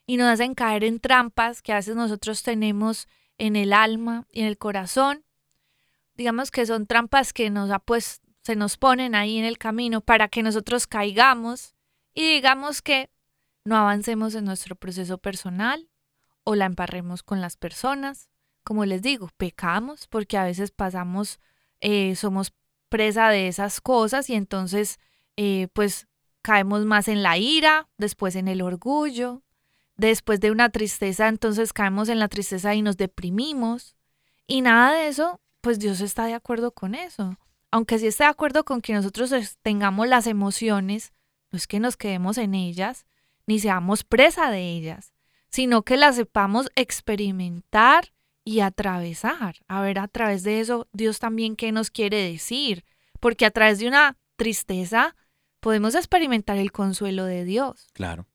[0.07, 4.41] y nos hacen caer en trampas que a veces nosotros tenemos en el alma y
[4.43, 5.25] en el corazón.
[6.15, 10.01] Digamos que son trampas que nos ha pues, se nos ponen ahí en el camino
[10.01, 11.75] para que nosotros caigamos
[12.13, 13.11] y digamos que
[13.65, 15.89] no avancemos en nuestro proceso personal
[16.45, 18.29] o la emparremos con las personas.
[18.63, 21.41] Como les digo, pecamos porque a veces pasamos,
[21.81, 22.53] eh, somos
[22.89, 24.99] presa de esas cosas y entonces
[25.37, 26.07] eh, pues
[26.43, 29.43] caemos más en la ira, después en el orgullo,
[29.97, 33.97] después de una tristeza, entonces caemos en la tristeza y nos deprimimos.
[34.47, 37.37] Y nada de eso, pues Dios está de acuerdo con eso.
[37.71, 41.13] Aunque sí está de acuerdo con que nosotros tengamos las emociones,
[41.51, 43.07] no es que nos quedemos en ellas,
[43.47, 45.14] ni seamos presa de ellas,
[45.55, 48.13] sino que las sepamos experimentar
[48.43, 49.55] y atravesar.
[49.69, 52.85] A ver, a través de eso, Dios también qué nos quiere decir.
[53.21, 55.15] Porque a través de una tristeza
[55.61, 57.87] podemos experimentar el consuelo de Dios.
[57.93, 58.27] Claro.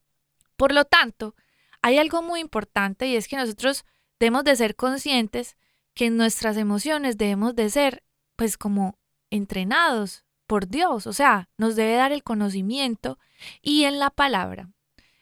[0.55, 1.36] Por lo tanto,
[1.82, 3.84] hay algo muy importante y es que nosotros
[4.17, 5.58] debemos de ser conscientes
[5.95, 8.01] que en nuestras emociones debemos de ser
[8.38, 8.97] pues como
[9.29, 13.19] entrenados por Dios, o sea, nos debe dar el conocimiento
[13.62, 14.69] y en la palabra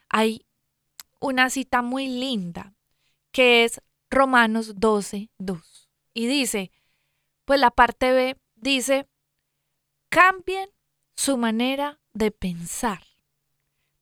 [0.10, 0.47] hay
[1.20, 2.74] una cita muy linda
[3.32, 6.72] que es Romanos 12, 2 y dice,
[7.46, 9.08] pues la parte B dice,
[10.10, 10.70] cambien
[11.16, 13.04] su manera de pensar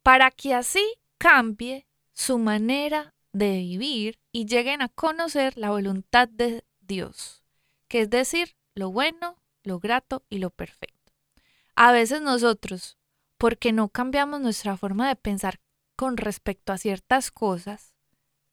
[0.06, 0.84] para que así
[1.18, 7.44] cambie su manera de vivir y lleguen a conocer la voluntad de Dios,
[7.88, 11.12] que es decir, lo bueno, lo grato y lo perfecto.
[11.76, 12.98] A veces nosotros,
[13.38, 15.60] porque no cambiamos nuestra forma de pensar
[15.96, 17.96] con respecto a ciertas cosas,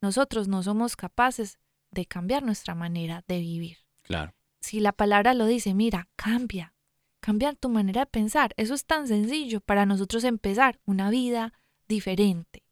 [0.01, 1.59] nosotros no somos capaces
[1.91, 3.79] de cambiar nuestra manera de vivir.
[4.03, 4.35] Claro.
[4.61, 6.75] Si la palabra lo dice, mira, cambia,
[7.21, 8.53] cambia tu manera de pensar.
[8.57, 11.53] Eso es tan sencillo para nosotros empezar una vida
[11.89, 12.65] diferente.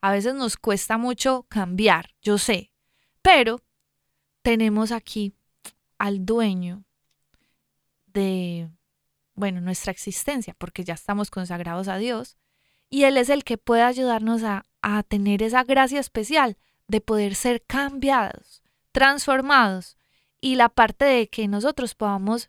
[0.00, 2.72] A veces nos cuesta mucho cambiar, yo sé,
[3.22, 3.60] pero
[4.42, 5.34] tenemos aquí
[5.98, 6.84] al dueño
[8.06, 8.70] de,
[9.34, 12.36] bueno, nuestra existencia, porque ya estamos consagrados a Dios,
[12.90, 14.64] y Él es el que puede ayudarnos a,
[15.08, 19.98] tener esa gracia especial de poder ser cambiados, transformados,
[20.40, 22.48] y la parte de que nosotros podamos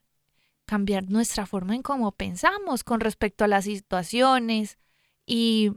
[0.65, 4.77] cambiar nuestra forma en cómo pensamos con respecto a las situaciones
[5.25, 5.71] y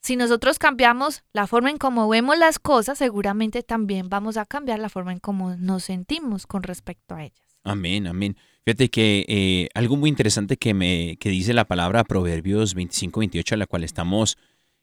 [0.00, 4.78] si nosotros cambiamos la forma en cómo vemos las cosas, seguramente también vamos a cambiar
[4.78, 7.58] la forma en cómo nos sentimos con respecto a ellas.
[7.64, 8.36] Amén, amén.
[8.68, 13.54] Fíjate que eh, algo muy interesante que, me, que dice la palabra Proverbios 25, 28,
[13.54, 14.36] a la cual estamos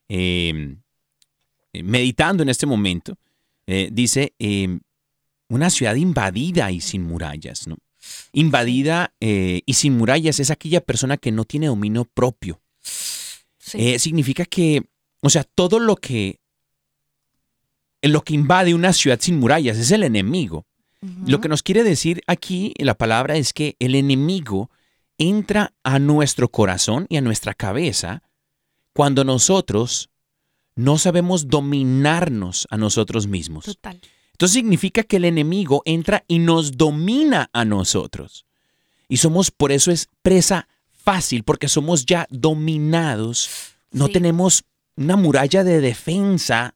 [0.09, 0.77] eh,
[1.83, 3.15] meditando en este momento,
[3.67, 4.79] eh, dice, eh,
[5.49, 7.77] una ciudad invadida y sin murallas, ¿no?
[8.33, 12.59] Invadida y sin murallas es aquella persona que no tiene dominio propio.
[12.81, 13.99] Sí.
[13.99, 14.81] Significa que,
[15.21, 16.39] o sea, todo lo que,
[18.01, 20.65] lo que invade una ciudad sin murallas es el enemigo.
[21.27, 24.69] Lo que nos quiere decir aquí la palabra es que el enemigo
[25.17, 28.21] entra a nuestro corazón y a nuestra cabeza
[28.93, 30.09] cuando nosotros
[30.75, 33.65] no sabemos dominarnos a nosotros mismos.
[33.65, 33.99] Total.
[34.31, 38.45] Entonces significa que el enemigo entra y nos domina a nosotros.
[39.07, 43.49] Y somos, por eso es presa fácil, porque somos ya dominados.
[43.91, 44.13] No Sí.
[44.13, 44.63] tenemos
[44.97, 46.75] una muralla de defensa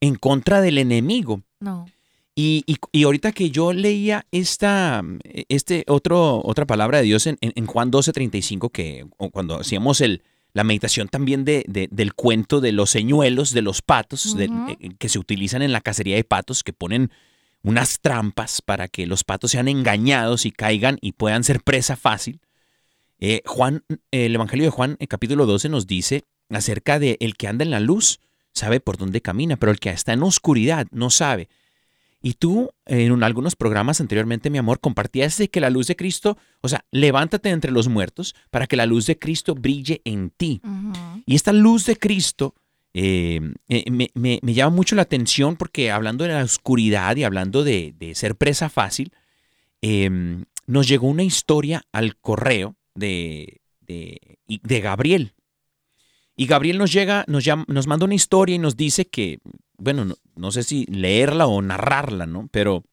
[0.00, 1.42] en contra del enemigo.
[1.60, 1.86] No.
[2.34, 5.02] Y, y- y ahorita que yo leía esta
[5.48, 10.22] este otro, otra palabra de Dios en, en- en Juan 12:35, que cuando hacíamos el,
[10.54, 14.48] la meditación también de, de- del cuento de los señuelos, de los patos, eh,
[14.98, 17.10] que se utilizan en la cacería de patos, que ponen
[17.62, 22.40] unas trampas para que los patos sean engañados y caigan y puedan ser presa fácil.
[23.20, 27.46] Eh, Juan, el Evangelio de Juan, en capítulo 12, nos dice acerca de el que
[27.46, 28.18] anda en la luz,
[28.52, 31.48] sabe por dónde camina, pero el que está en oscuridad no sabe.
[32.22, 35.96] Y tú, en un- algunos programas anteriormente, mi amor, compartías de que la luz de
[35.96, 40.30] Cristo, o sea, levántate entre los muertos para que la luz de Cristo brille en
[40.30, 40.60] ti.
[41.26, 42.54] Y esta luz de Cristo
[42.94, 47.24] eh, eh, me, me- me llama mucho la atención porque hablando de la oscuridad y
[47.24, 49.12] hablando de, de ser presa fácil,
[49.80, 50.10] eh,
[50.66, 55.32] nos llegó una historia al correo de, de, de Gabriel.
[56.36, 59.38] Y Gabriel nos llega, nos, llama- nos manda una historia y nos dice que,
[59.76, 62.48] bueno, no, sé si leerla o narrarla, ¿no?
[62.50, 62.84] Pero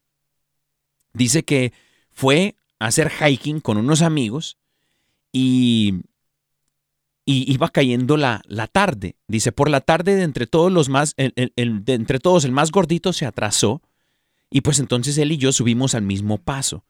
[1.14, 1.74] dice que
[2.12, 4.58] fue a hacer hiking con unos amigos
[5.32, 6.02] y,
[7.26, 9.16] y iba cayendo la, la tarde.
[9.28, 13.14] Dice, por la tarde de entre todos los más, de entre todos el más gordito
[13.14, 13.82] se atrasó
[14.50, 16.86] y pues entonces él y yo subimos al mismo paso.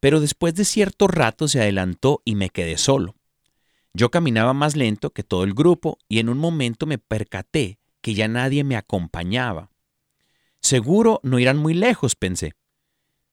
[0.00, 3.16] Pero después de cierto rato se adelantó y me quedé solo.
[3.94, 8.14] Yo caminaba más lento que todo el grupo y en un momento me percaté que
[8.14, 9.70] ya nadie me acompañaba.
[10.64, 12.54] Seguro no irán muy lejos, pensé.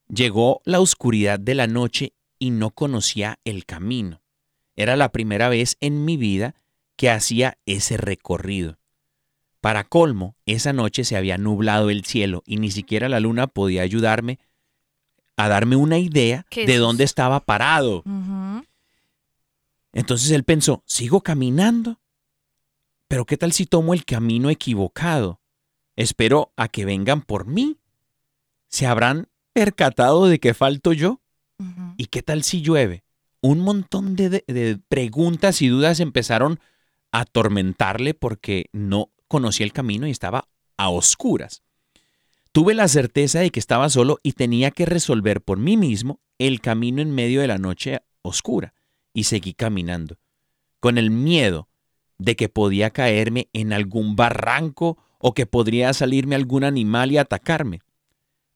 [0.10, 4.22] Llegó la oscuridad de la noche y no conocía el camino.
[4.76, 6.56] Era la primera vez en mi vida
[6.98, 8.80] que hacía ese recorrido.
[9.62, 13.84] Para colmo, esa noche se había nublado el cielo y ni siquiera la luna podía
[13.84, 14.38] ayudarme
[15.38, 18.04] a darme una idea de dónde estaba parado.
[19.94, 21.98] Entonces él pensó, ¿sigo caminando?
[23.08, 25.41] Pero ¿qué tal si tomo el camino equivocado?
[25.96, 27.78] Espero a que vengan por mí.
[28.68, 31.22] ¿Se habrán percatado de que falto yo?
[31.98, 33.04] ¿Y qué tal si llueve?
[33.42, 36.60] Un montón de, de- de preguntas y dudas empezaron
[37.12, 41.62] a atormentarle porque no conocía el camino y estaba a oscuras.
[42.52, 46.60] Tuve la certeza de que estaba solo y tenía que resolver por mí mismo el
[46.62, 48.74] camino en medio de la noche oscura
[49.14, 50.18] y seguí caminando,
[50.80, 51.68] con el miedo
[52.18, 57.82] de que podía caerme en algún barranco o que podría salirme algún animal y atacarme.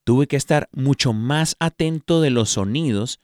[0.03, 3.21] Tuve que estar mucho más atento de los sonidos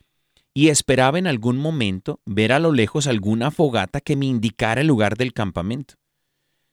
[0.54, 4.88] y esperaba en algún momento ver a lo lejos alguna fogata que me indicara el
[4.88, 5.96] lugar del campamento.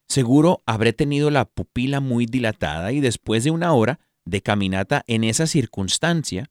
[0.09, 5.25] Seguro habré tenido la pupila muy dilatada y después de una hora de caminata en
[5.25, 6.51] esa circunstancia,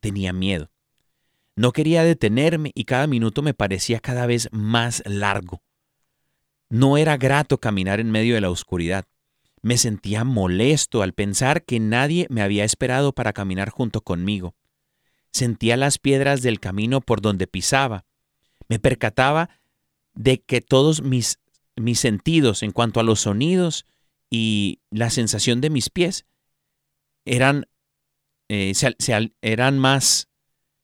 [0.00, 0.70] tenía miedo.
[1.56, 5.62] No quería detenerme y cada minuto me parecía cada vez más largo.
[6.70, 9.06] No era grato caminar en medio de la oscuridad.
[9.62, 14.54] Me sentía molesto al pensar que nadie me había esperado para caminar junto conmigo.
[15.32, 18.04] Sentía las piedras del camino por donde pisaba.
[18.68, 19.50] Me percataba
[20.14, 21.38] de que todos mis,
[21.76, 23.84] mis sentidos en cuanto a los sonidos
[24.30, 26.26] y la sensación de mis pies
[27.24, 27.66] eran,
[28.48, 30.28] eh, se- eran, más,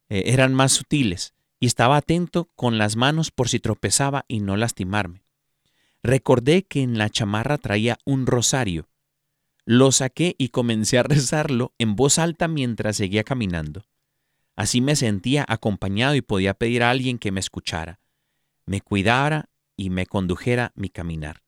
[0.09, 4.57] eh, eran más sutiles y estaba atento con las manos por si tropezaba y no
[4.57, 5.24] lastimarme.
[6.05, 8.91] Recordé que en la chamarra traía un rosario.
[9.65, 13.87] Lo saqué y comencé a rezarlo en voz alta mientras seguía caminando.
[14.55, 18.01] Así me sentía acompañado y podía pedir a alguien que me escuchara,
[18.67, 21.43] me cuidara y me condujera mi caminar.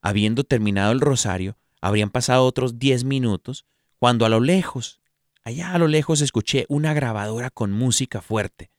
[0.00, 3.66] Habiendo terminado el rosario, habrían pasado otros diez minutos
[3.98, 5.00] cuando a lo lejos,
[5.42, 8.70] allá a lo lejos escuché una grabadora con música fuerte.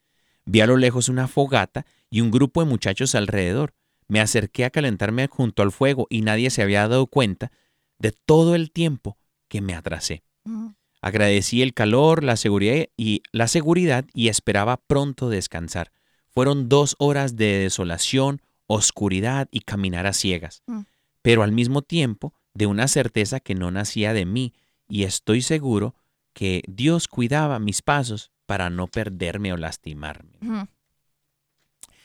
[0.45, 3.73] Vi a lo lejos una fogata y un grupo de muchachos alrededor.
[4.09, 7.51] Me acerqué a calentarme junto al fuego y nadie se había dado cuenta
[7.99, 9.17] de todo el tiempo
[9.47, 10.23] que me atrasé.
[10.43, 10.69] Mm.
[11.01, 15.91] Agradecí el calor, la seguridad y la seguridad y esperaba pronto descansar.
[16.27, 20.81] Fueron dos horas de desolación, oscuridad y caminar a ciegas, Mm.
[21.21, 24.53] pero al mismo tiempo de una certeza que no nacía de mí
[24.87, 25.95] y estoy seguro
[26.33, 30.39] que Dios cuidaba mis pasos para no perderme o lastimarme.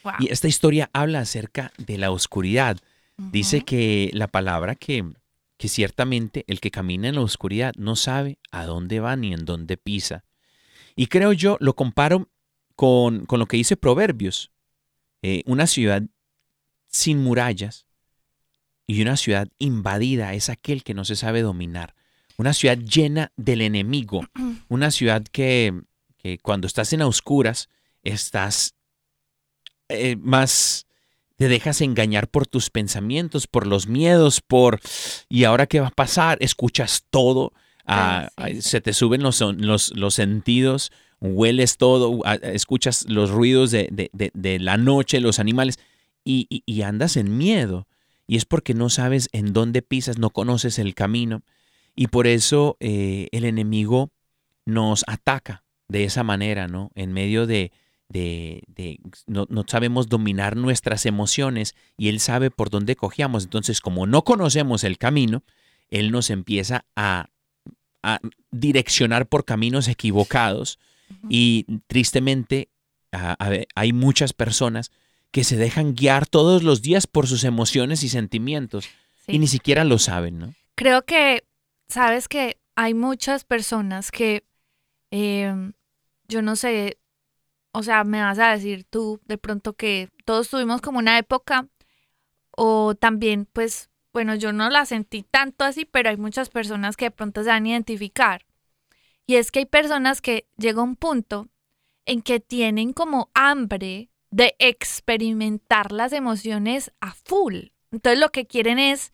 [0.05, 0.13] Wow.
[0.19, 2.77] Y esta historia habla acerca de la oscuridad.
[3.17, 5.03] Dice que la palabra que,
[5.57, 9.45] que ciertamente el que camina en la oscuridad no sabe a dónde va ni en
[9.45, 10.23] dónde pisa.
[10.95, 12.29] Y creo yo, lo comparo
[12.75, 14.51] con, con lo que dice Proverbios.
[15.21, 16.03] Eh, una ciudad
[16.87, 17.87] sin murallas
[18.85, 21.95] y una ciudad invadida es aquel que no se sabe dominar.
[22.37, 24.21] Una ciudad llena del enemigo.
[24.67, 25.73] Una ciudad que,
[26.17, 27.69] que cuando estás en a oscuras
[28.03, 28.75] estás
[29.89, 30.85] eh, más
[31.37, 34.79] te dejas engañar por tus pensamientos, por los miedos, por
[35.29, 37.51] y ahora qué va a pasar, escuchas todo,
[37.85, 38.57] ah, Ah, sí.
[38.57, 44.09] ah, se te suben los, los, los sentidos, hueles todo, escuchas los ruidos de, de-
[44.13, 45.77] de- de la noche, los animales,
[46.23, 47.87] y, y- y andas en miedo.
[48.27, 51.43] Y es porque no sabes en dónde pisas, no conoces el camino.
[51.95, 54.09] Y por eso eh, el enemigo
[54.65, 56.91] nos ataca de esa manera, ¿no?
[56.95, 57.71] En medio de,
[58.09, 63.43] de, de- no, no sabemos dominar nuestras emociones y Él sabe por dónde cogíamos.
[63.45, 65.43] Entonces, como no conocemos el camino,
[65.89, 67.29] Él nos empieza a,
[68.03, 68.19] a
[68.51, 70.79] direccionar por caminos equivocados
[71.29, 72.69] y tristemente
[73.11, 74.91] a- a ver, hay muchas personas
[75.31, 78.85] que se dejan guiar todos los días por sus emociones y sentimientos
[79.25, 79.33] Sí.
[79.33, 80.53] y ni siquiera lo saben, ¿no?
[80.75, 81.43] Creo que,
[81.87, 84.43] sabes que hay muchas personas que,
[85.11, 85.71] eh,
[86.27, 86.97] yo no sé,
[87.75, 91.67] o sea, me vas a decir tú de pronto que todos tuvimos como una época,
[92.51, 97.05] o también, pues, bueno, yo no la sentí tanto así, pero hay muchas personas que
[97.05, 98.45] de pronto se van a identificar.
[99.27, 101.49] Y es que hay personas que llega un punto
[102.05, 107.71] en que tienen como hambre de experimentar las emociones a full.
[107.91, 109.11] Entonces lo que quieren es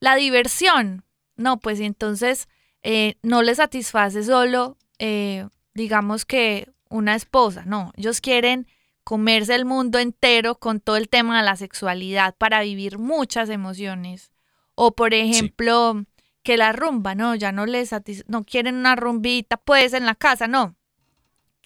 [0.00, 1.04] la diversión.
[1.36, 2.48] No, pues entonces
[2.82, 8.66] eh, no les satisface solo, eh, digamos que una esposa, no, ellos quieren
[9.04, 14.30] comerse el mundo entero con todo el tema de la sexualidad para vivir muchas emociones.
[14.74, 16.04] O por ejemplo,
[16.42, 17.90] que la rumba, no, ya no les
[18.28, 20.76] no quieren una rumbita, pues en la casa, no.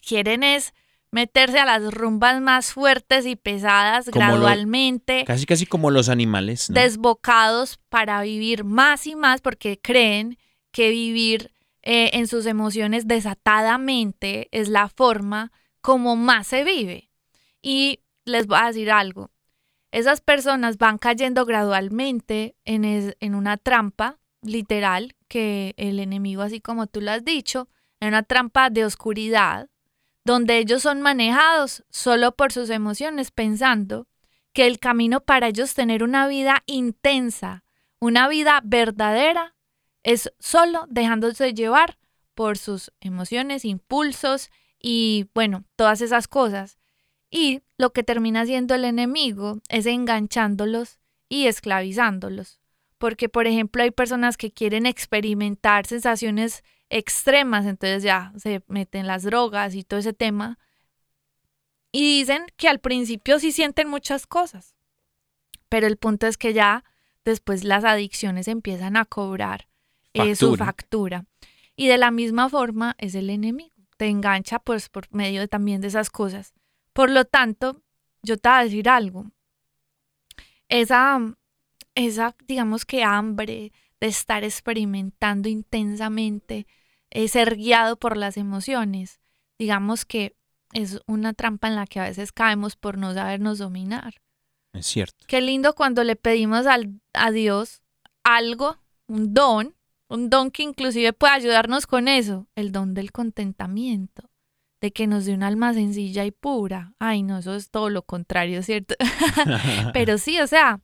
[0.06, 0.74] Quieren es
[1.10, 6.08] meterse a las rumbas más fuertes y pesadas Como lo- gradualmente Casi casi como los
[6.08, 6.74] animales, ¿no?
[6.74, 10.38] desbocados para vivir más y más porque creen
[10.72, 11.52] que vivir
[11.84, 17.10] eh, en sus emociones desatadamente es la forma como más se vive.
[17.62, 19.30] Y les voy a decir algo,
[19.92, 26.60] esas personas van cayendo gradualmente en, es- en una trampa literal que el enemigo, así
[26.60, 27.68] como tú lo has dicho,
[28.00, 29.68] en una trampa de oscuridad,
[30.24, 34.08] donde ellos son manejados solo por sus emociones, pensando
[34.52, 37.62] que el camino para ellos tener una vida intensa,
[38.00, 39.53] una vida verdadera,
[40.04, 41.98] es solo dejándose llevar
[42.34, 46.78] por sus emociones, impulsos y, bueno, todas esas cosas.
[47.30, 52.60] Y lo que termina haciendo el enemigo es enganchándolos y esclavizándolos.
[52.98, 59.22] Porque, por ejemplo, hay personas que quieren experimentar sensaciones extremas, entonces ya se meten las
[59.24, 60.58] drogas y todo ese tema.
[61.92, 64.76] Y dicen que al principio sí sienten muchas cosas,
[65.68, 66.84] pero el punto es que ya
[67.24, 69.68] después las adicciones empiezan a cobrar
[70.14, 71.26] eh, su Factura.
[71.76, 75.80] Y de la misma forma es el enemigo, te engancha pues por medio de, también
[75.80, 76.54] de esas cosas.
[76.92, 77.82] Por lo tanto,
[78.22, 79.26] yo te voy a decir algo.
[80.68, 81.20] Esa,
[81.94, 86.66] esa, digamos que hambre de estar experimentando intensamente,
[87.10, 89.20] eh, ser guiado por las emociones.
[89.58, 90.36] Digamos que
[90.72, 94.14] es una trampa en la que a veces caemos por no sabernos dominar.
[94.72, 95.24] Es cierto.
[95.26, 97.82] Qué lindo cuando le pedimos al, a Dios
[98.24, 99.76] algo, un don,
[100.14, 104.30] un don que inclusive puede ayudarnos con eso, el don del contentamiento,
[104.80, 106.94] de que nos dé un alma sencilla y pura.
[107.00, 108.94] Ay, no, eso es todo lo contrario, ¿cierto?
[109.92, 110.80] Pero sí, o sea,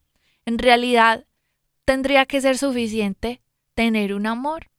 [0.46, 1.26] en realidad
[1.84, 3.40] tendría que ser suficiente
[3.74, 4.70] tener un amor,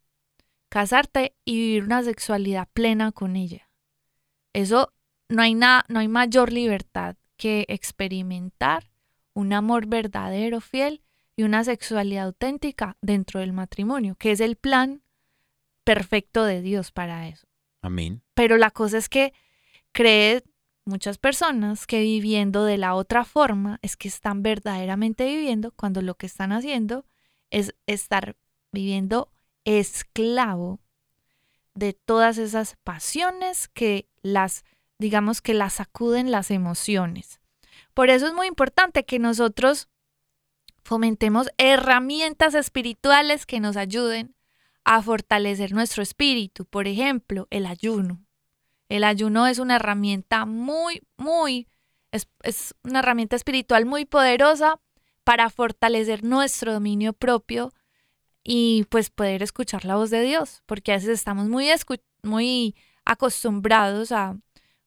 [0.68, 3.70] casarte y vivir una sexualidad plena con ella.
[4.54, 4.92] Eso
[5.30, 8.92] no hay nada, no hay mayor libertad que experimentar
[9.34, 11.02] un amor verdadero, fiel
[11.42, 15.02] y una sexualidad auténtica dentro del matrimonio, que es el plan
[15.84, 17.48] perfecto de Dios para eso.
[17.82, 18.22] Amén.
[18.36, 19.34] Pero la cosa es que
[19.92, 20.44] creen
[20.86, 26.14] muchas personas que viviendo de la otra forma es que están verdaderamente viviendo cuando lo
[26.14, 27.06] que están haciendo
[27.50, 28.36] es estar
[28.72, 29.32] viviendo
[29.66, 30.80] esclavo
[31.74, 34.64] de todas esas pasiones que las,
[35.00, 37.42] digamos que las sacuden las emociones.
[37.96, 39.90] Por eso es muy importante que nosotros
[40.84, 44.36] fomentemos herramientas espirituales que nos ayuden
[44.84, 46.66] a fortalecer nuestro espíritu.
[46.66, 48.24] Por ejemplo, el ayuno.
[48.90, 51.68] El ayuno es una herramienta muy, muy,
[52.12, 54.80] es, es una herramienta espiritual muy poderosa
[55.24, 57.72] para fortalecer nuestro dominio propio
[58.44, 61.70] y pues poder escuchar la voz de Dios, porque a veces estamos muy,
[62.24, 62.76] muy
[63.06, 64.38] acostumbrados a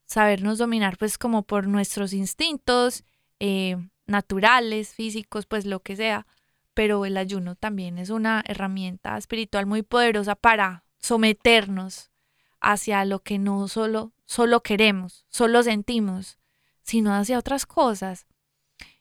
[0.06, 3.04] sabernos dominar pues como por nuestros instintos
[3.40, 3.76] eh,
[4.06, 6.26] naturales, físicos, pues lo que sea,
[6.74, 12.10] pero el ayuno también es una herramienta espiritual muy poderosa para someternos
[12.60, 16.38] hacia lo que no solo, solo queremos, solo sentimos,
[16.82, 18.26] sino hacia otras cosas.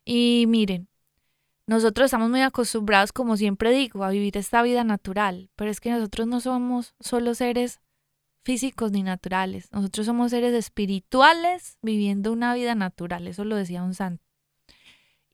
[0.05, 0.89] Y miren,
[1.65, 5.91] nosotros estamos muy acostumbrados, como siempre digo, a vivir esta vida natural, pero es que
[5.91, 7.79] nosotros no somos solo seres
[8.43, 13.93] físicos ni naturales, nosotros somos seres espirituales viviendo una vida natural, eso lo decía un
[13.93, 14.22] santo.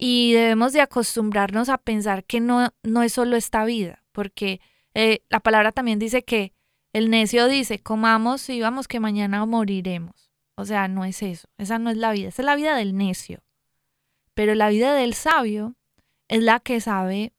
[0.01, 4.61] Y debemos de acostumbrarnos a pensar que no, no es solo esta vida, porque
[4.93, 6.53] eh, la palabra también dice que
[6.93, 10.31] el necio dice, comamos y vamos que mañana moriremos.
[10.55, 12.95] O sea, no es eso, esa no es la vida, esa es la vida del
[12.95, 13.43] necio.
[14.33, 15.75] Pero la vida del sabio
[16.29, 17.33] es la que sabe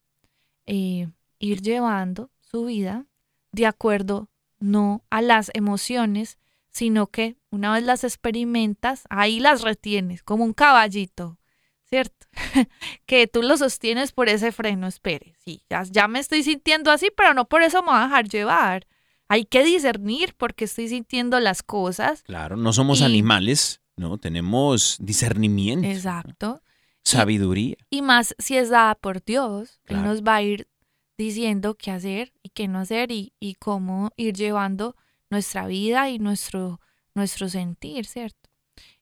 [0.66, 1.08] eh,
[1.38, 3.06] ir llevando su vida
[3.52, 6.38] de acuerdo no a las emociones,
[6.68, 11.38] sino que una vez las experimentas, ahí las retienes, como un caballito,
[11.84, 12.19] ¿cierto?
[13.06, 17.08] que tú lo sostienes por ese freno, espere, sí, ya, ya, me estoy sintiendo así,
[17.16, 18.86] pero no por eso me voy a dejar llevar.
[19.28, 22.24] Hay que discernir porque estoy sintiendo las cosas.
[22.24, 24.18] Claro, no somos animales, ¿no?
[24.18, 25.86] Tenemos discernimiento.
[25.86, 26.62] Exacto.
[27.04, 27.76] Sabiduría.
[27.90, 30.68] Y, más si es dada por Dios, Él nos va a ir
[31.16, 34.96] diciendo qué hacer y qué no hacer y, y cómo ir llevando
[35.30, 36.80] nuestra vida y nuestro,
[37.14, 38.50] nuestro sentir, ¿cierto?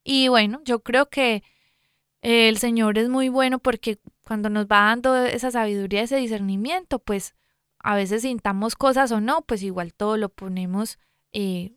[0.05, 1.43] Y bueno, yo creo que
[2.23, 7.35] el Señor es muy bueno porque cuando nos va dando esa sabiduría, ese discernimiento, pues
[7.79, 10.99] a veces sintamos cosas o no, pues igual todo lo ponemos,
[11.33, 11.73] eh,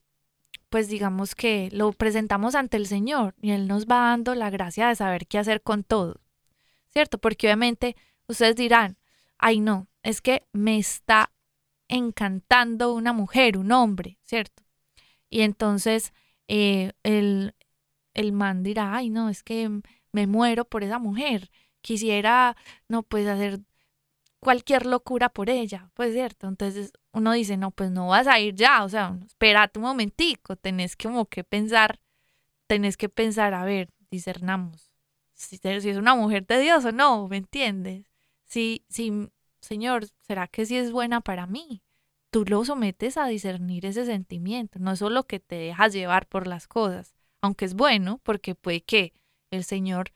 [0.69, 4.87] pues digamos que lo presentamos ante el Señor y Él nos va dando la gracia
[4.87, 6.21] de saber qué hacer con todo,
[6.89, 7.17] ¿cierto?
[7.19, 7.95] Porque obviamente
[8.27, 8.97] ustedes dirán,
[9.37, 11.31] ay no, es que me está
[11.87, 14.63] encantando una mujer, un hombre, ¿cierto?
[15.29, 16.13] Y entonces
[16.47, 17.53] eh, el,
[18.13, 19.81] el man dirá, ay no, es que
[20.11, 21.49] me muero por esa mujer,
[21.81, 22.55] quisiera,
[22.87, 23.61] no, pues hacer
[24.41, 26.47] cualquier locura por ella, pues cierto.
[26.47, 30.55] Entonces uno dice, no, pues no vas a ir ya, o sea, espérate un momentico,
[30.57, 31.99] tenés como que pensar,
[32.67, 34.91] tenés que pensar, a ver, discernamos,
[35.33, 38.05] si, es una mujer de Dios o no, ¿me entiendes?
[38.45, 39.29] Si, si,
[39.61, 41.83] Señor, ¿será que sí es buena para mí?
[42.31, 46.47] Tú lo sometes a discernir ese sentimiento, no es solo que te dejas llevar por
[46.47, 49.13] las cosas, aunque es bueno, porque puede que
[49.51, 50.11] el Señor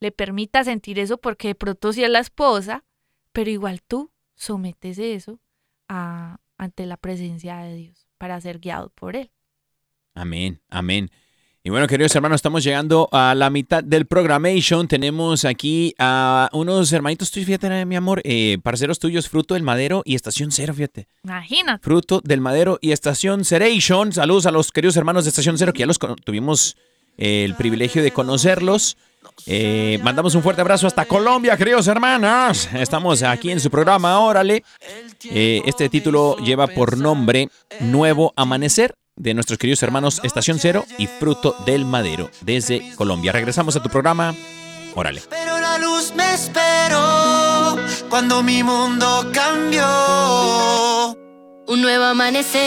[0.00, 2.84] le permita sentir eso porque de pronto sí es la esposa,
[3.32, 5.40] pero igual tú sometes eso
[5.88, 9.30] a, ante la presencia de Dios para ser guiado por Él.
[10.14, 11.10] Amén, amén.
[11.62, 14.86] Y bueno, queridos hermanos, estamos llegando a la mitad del programation.
[14.86, 20.02] Tenemos aquí a unos hermanitos tuyos, fíjate, mi amor, eh, parceros tuyos, Fruto del Madero
[20.04, 21.08] y Estación Cero, fíjate.
[21.24, 21.82] Imagínate.
[21.82, 24.12] Fruto del Madero y Estación Ceration.
[24.12, 26.76] Saludos a los queridos hermanos de Estación Cero, que ya los tuvimos
[27.16, 28.96] el privilegio de conocerlos.
[29.46, 32.68] Eh, mandamos un fuerte abrazo hasta Colombia, queridos hermanos.
[32.72, 34.64] Estamos aquí en su programa, órale.
[35.24, 37.48] Eh, este título lleva por nombre
[37.80, 43.32] Nuevo Amanecer de nuestros queridos hermanos Estación Cero y Fruto del Madero desde Colombia.
[43.32, 44.34] Regresamos a tu programa,
[44.94, 45.22] órale.
[45.30, 47.76] Pero la la luz me esperó
[48.08, 49.84] cuando mi mundo cambió.
[51.66, 52.64] Un nuevo amanecer,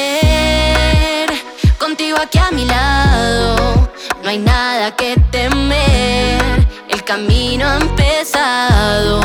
[1.80, 3.89] contigo aquí a mi lado.
[4.24, 9.20] No hay nada que temer, el camino ha empezado.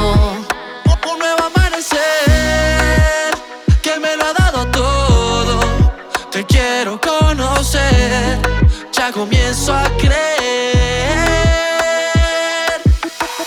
[1.10, 1.98] Un nuevo amanecer
[3.82, 5.60] que me lo ha dado todo.
[6.30, 8.38] Te quiero conocer,
[8.92, 10.24] ya comienzo a creer.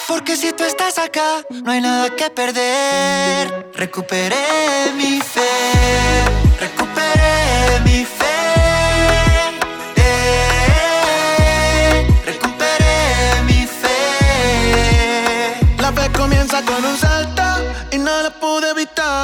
[0.07, 3.71] Porque si tú estás acá, no hay nada que perder.
[3.73, 6.23] Recuperé mi fe,
[6.59, 8.16] recuperé mi fe.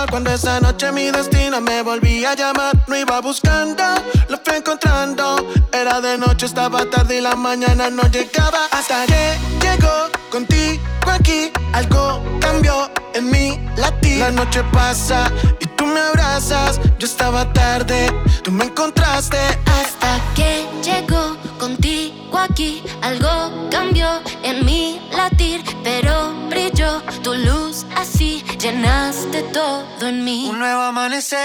[0.10, 3.84] Cuando esa noche mi destino me volvía a llamar, no iba buscando,
[4.30, 5.47] lo fui encontrando.
[5.72, 8.68] Era de noche, estaba tarde y la mañana no llegaba.
[8.72, 14.20] Hasta que llegó contigo aquí, algo cambió en mi latir.
[14.20, 16.80] La noche pasa y tú me abrazas.
[16.99, 18.08] Yo estaba tarde,
[18.43, 19.38] tú me encontraste.
[19.66, 26.34] Hasta que llegó contigo aquí, algo cambió en mi latir, pero
[26.74, 30.48] brilló tu luz así, llenaste todo en mí.
[30.50, 31.40] Un nuevo amanecer,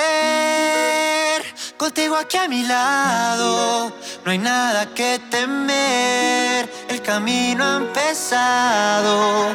[1.77, 3.93] contigo aquí a mi lado.
[4.25, 9.55] No hay nada que temer, el camino ha empezado.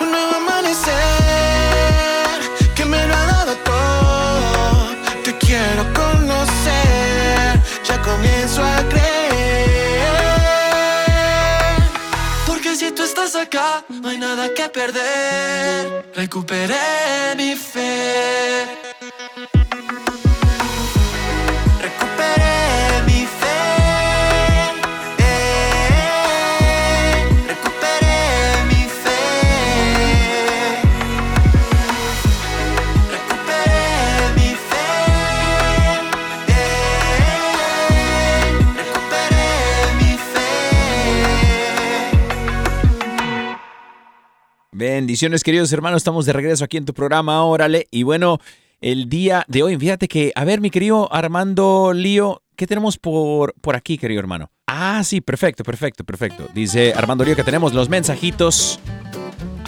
[0.00, 2.15] Un nuevo amanecer
[13.26, 16.12] estás acá, no hay nada que perder.
[16.14, 18.85] Recuperé mi fe.
[44.78, 46.00] Bendiciones, queridos hermanos.
[46.00, 47.88] Estamos de regreso aquí en tu programa, órale.
[47.90, 48.40] Y bueno,
[48.82, 53.54] el día de hoy, fíjate que, a ver, mi querido Armando Lío, ¿qué tenemos por,
[53.62, 54.50] por aquí, querido hermano?
[54.66, 56.46] Ah, sí, perfecto, perfecto, perfecto.
[56.52, 58.78] Dice Armando Lío que tenemos los mensajitos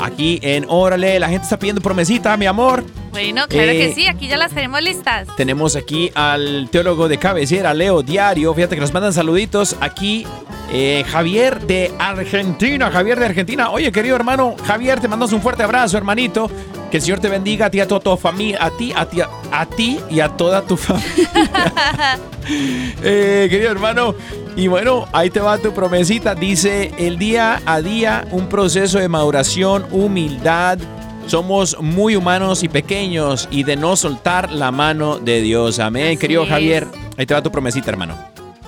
[0.01, 1.19] aquí en Órale.
[1.21, 2.85] La gente está pidiendo promesita, mi amor.
[3.11, 5.27] Bueno, claro Eh, que sí, aquí ya las tenemos listas.
[5.37, 8.53] Tenemos aquí al teólogo de cabecera, Leo Diario.
[8.55, 10.27] Fíjate que nos mandan saluditos aquí.
[10.71, 13.71] eh, Javier de Argentina, Javier de Argentina.
[13.71, 16.51] Oye, querido hermano, Javier, te mandamos un fuerte abrazo, hermanito.
[16.91, 19.21] Que el Señor te bendiga a ti, a toda tu familia, a ti, a ti,
[19.21, 22.19] a, a ti y a toda tu familia.
[23.03, 24.15] Eh, querido hermano,
[24.57, 26.35] y bueno, ahí te va tu promesita.
[26.35, 30.79] Dice, el día a día, un proceso de maduración, humildad.
[31.27, 35.79] Somos muy humanos y pequeños y de no soltar la mano de Dios.
[35.79, 36.49] Amén, Así querido es.
[36.49, 36.87] Javier.
[37.19, 38.17] Ahí te va tu promesita, hermano.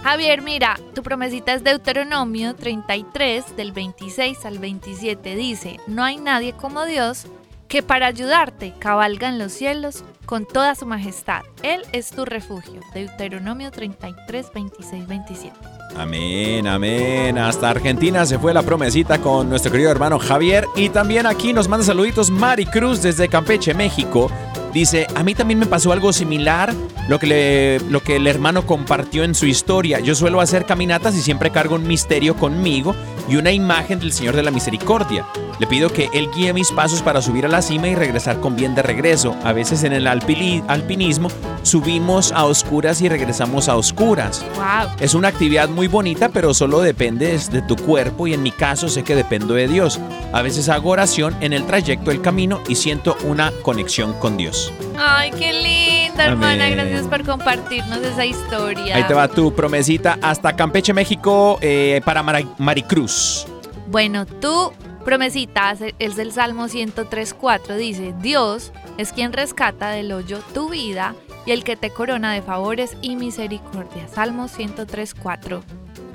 [0.03, 5.37] Javier, mira, tu promesita es Deuteronomio 33, del 26 al 27.
[5.37, 7.27] Dice, no hay nadie como Dios
[7.71, 11.41] que para ayudarte cabalga en los cielos con toda su majestad.
[11.62, 12.81] Él es tu refugio.
[12.93, 15.57] Deuteronomio 33, 26, 27.
[15.97, 17.39] Amén, amén.
[17.39, 20.66] Hasta Argentina se fue la promesita con nuestro querido hermano Javier.
[20.77, 24.31] Y también aquí nos manda saluditos Mari Cruz desde Campeche, México.
[24.73, 26.73] Dice, a mí también me pasó algo similar,
[27.09, 29.99] lo que, le- lo que el hermano compartió en su historia.
[30.01, 32.95] Yo suelo hacer caminatas y siempre cargo un misterio conmigo
[33.29, 35.25] y una imagen del Señor de la Misericordia.
[35.61, 38.57] Le pido que Él guíe mis pasos para subir a la cima y regresar con
[38.57, 39.37] bien de regreso.
[39.45, 41.29] A veces en el alpili- alpinismo
[41.63, 44.43] subimos a oscuras y regresamos a oscuras.
[44.57, 44.91] ¡Wow!
[45.01, 48.89] Es una actividad muy bonita, pero solo depende de tu cuerpo y en mi caso
[48.89, 50.01] sé que dependo de Dios.
[50.33, 54.73] A veces hago oración en el trayecto del camino y siento una conexión con Dios.
[54.99, 56.65] Ay, qué linda, hermana.
[56.65, 56.79] Amén.
[56.79, 58.97] Gracias por compartirnos esa historia.
[58.97, 62.23] Ahí te va tu promesita hasta Campeche, México, eh, para
[62.57, 63.47] Maricruz.
[63.89, 64.73] Bueno, tu
[65.05, 67.76] promesita es del Salmo 103.4.
[67.76, 71.14] Dice, Dios es quien rescata del hoyo tu vida
[71.46, 74.09] y el que te corona de favores y misericordia.
[74.09, 75.62] Salmo 103.4.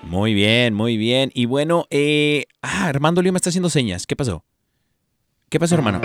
[0.05, 1.30] Muy bien, muy bien.
[1.35, 4.07] Y bueno, eh, ah, Armando Lío me está haciendo señas.
[4.07, 4.45] ¿Qué pasó?
[5.49, 6.01] ¿Qué pasó, hermano?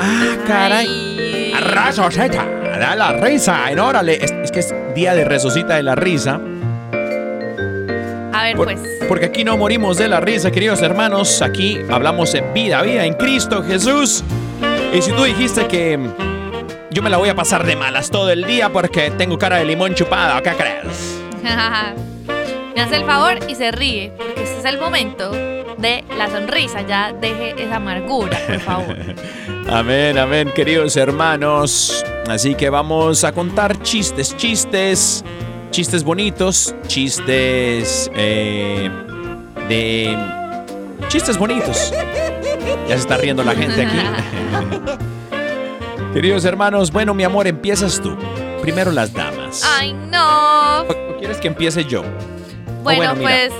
[0.00, 0.86] Ah, caray.
[0.88, 1.52] Ay.
[1.62, 3.70] Resucita de la risa.
[3.70, 4.24] En órale.
[4.24, 6.40] Es, es que es día de resucita de la risa.
[8.34, 8.80] A ver, Por- pues.
[9.08, 11.40] porque aquí no morimos de la risa, queridos hermanos.
[11.42, 14.24] Aquí hablamos en vida, vida en Cristo Jesús.
[14.92, 15.98] Y si tú dijiste que
[16.90, 19.64] yo me la voy a pasar de malas todo el día porque tengo cara de
[19.64, 21.20] limón chupado, ¿qué crees?
[22.74, 26.82] Me hace el favor y se ríe, porque ese es el momento de la sonrisa.
[26.82, 28.96] Ya deje esa amargura, por favor.
[29.70, 32.04] Amén, amén, queridos hermanos.
[32.28, 35.24] Así que vamos a contar chistes, chistes,
[35.74, 38.88] chistes bonitos, chistes eh,
[39.68, 40.16] de...
[41.08, 41.92] Chistes bonitos.
[42.88, 43.96] Ya se está riendo la gente aquí.
[46.14, 48.16] queridos hermanos, bueno, mi amor, empiezas tú.
[48.62, 49.64] Primero las damas.
[49.76, 50.82] Ay, no.
[50.82, 52.04] ¿O- o ¿Quieres que empiece yo?
[52.84, 53.50] Bueno, pues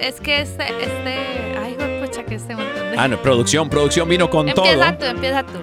[0.00, 2.96] es que este, este, ay, pucha, que este montón de...
[2.96, 4.98] Ah, no, producción, producción vino con empieza todo.
[4.98, 5.58] tú, empieza tú.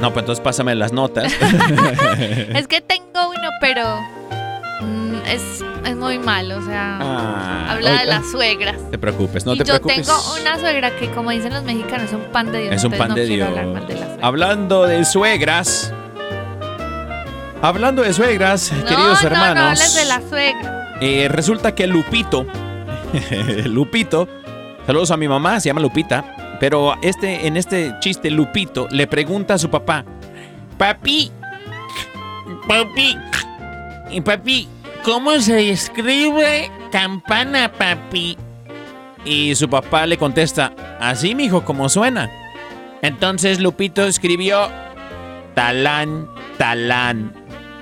[0.00, 1.32] No, pues entonces pásame las notas.
[2.18, 3.84] Es que tengo uno, pero
[5.26, 8.76] es, es muy malo, o sea, Ah, habla de las suegras.
[8.80, 10.06] No te preocupes, no y te yo preocupes.
[10.06, 12.74] tengo una suegra que, como dicen los mexicanos, es un pan de Dios.
[12.74, 13.50] Es un pan no de Dios.
[13.54, 14.18] de.
[14.22, 15.92] Hablando de suegras.
[17.60, 19.80] Hablando de suegras, No, queridos no, no hermanos.
[19.80, 20.94] hables de la suegra.
[21.00, 22.46] eh, resulta que Lupito.
[23.64, 24.28] Lupito.
[24.86, 26.56] Saludos a mi mamá, se llama Lupita.
[26.60, 30.04] Pero este, en este chiste, Lupito le pregunta a su papá:
[30.76, 31.32] Papi,
[32.68, 33.16] papi,
[34.10, 34.68] y papi,
[35.04, 38.36] ¿cómo se escribe campana, papi?
[39.24, 42.30] Y su papá le contesta: Así, mijo, como suena.
[43.02, 44.68] Entonces Lupito escribió
[45.54, 47.32] talán, talán.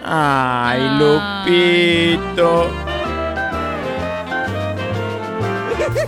[0.04, 1.36] Ay, Ah.
[1.46, 2.70] Lupito.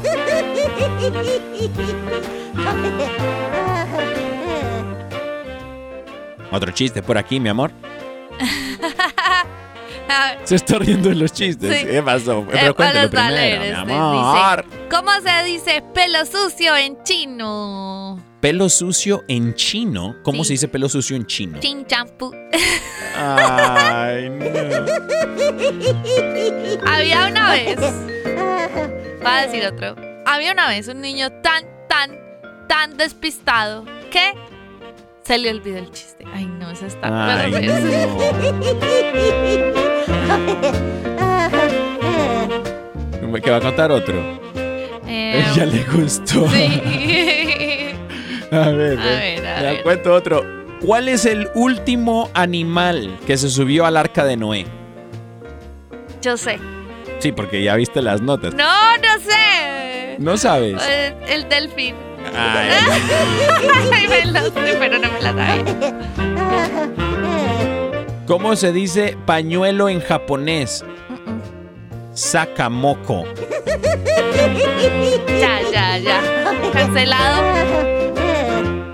[6.51, 7.71] Otro chiste por aquí, mi amor.
[10.45, 11.81] Se está riendo de los chistes.
[11.81, 11.87] Sí.
[11.87, 12.41] ¿Qué pasó?
[12.41, 14.65] eh, Pero leer primero, mi amor.
[14.65, 18.19] dice, ¿Cómo se dice pelo sucio en chino?
[18.41, 20.15] Pelo sucio en chino.
[20.23, 20.49] ¿Cómo Sí.
[20.49, 21.59] se dice pelo sucio en chino?
[21.61, 22.33] Chin champú.
[23.17, 24.47] Ay, no.
[26.87, 27.79] Había una vez.
[29.25, 29.97] Va a decir otro.
[30.27, 32.13] Había una vez un niño tan, tan,
[32.69, 34.33] tan despistado que
[35.29, 36.25] se le olvidó el chiste.
[36.33, 37.43] Ay, no, eso está.
[37.43, 37.61] Ay, no.
[43.43, 44.15] ¿Qué va a contar otro?
[45.07, 46.49] Eh, Ella le gustó.
[46.49, 46.81] sí.
[48.51, 49.83] A ver, A eh, ver, a ya ver.
[49.83, 50.43] cuento otro.
[50.81, 54.65] ¿Cuál es el último animal que se subió al arca de Noé?
[56.23, 56.59] Yo sé.
[57.19, 58.55] Sí, porque ya viste las notas.
[58.55, 60.17] No, no sé.
[60.19, 60.81] ¿No sabes?
[60.89, 61.95] Eh, el delfín.
[62.37, 62.71] Ay,
[63.93, 65.65] Ay, me lo sé, pero no me la sabía.
[68.27, 70.85] ¿Cómo se dice pañuelo en japonés?
[72.13, 73.25] Sakamoko.
[75.41, 76.21] Ya, ya, ya.
[76.73, 77.43] Cancelado.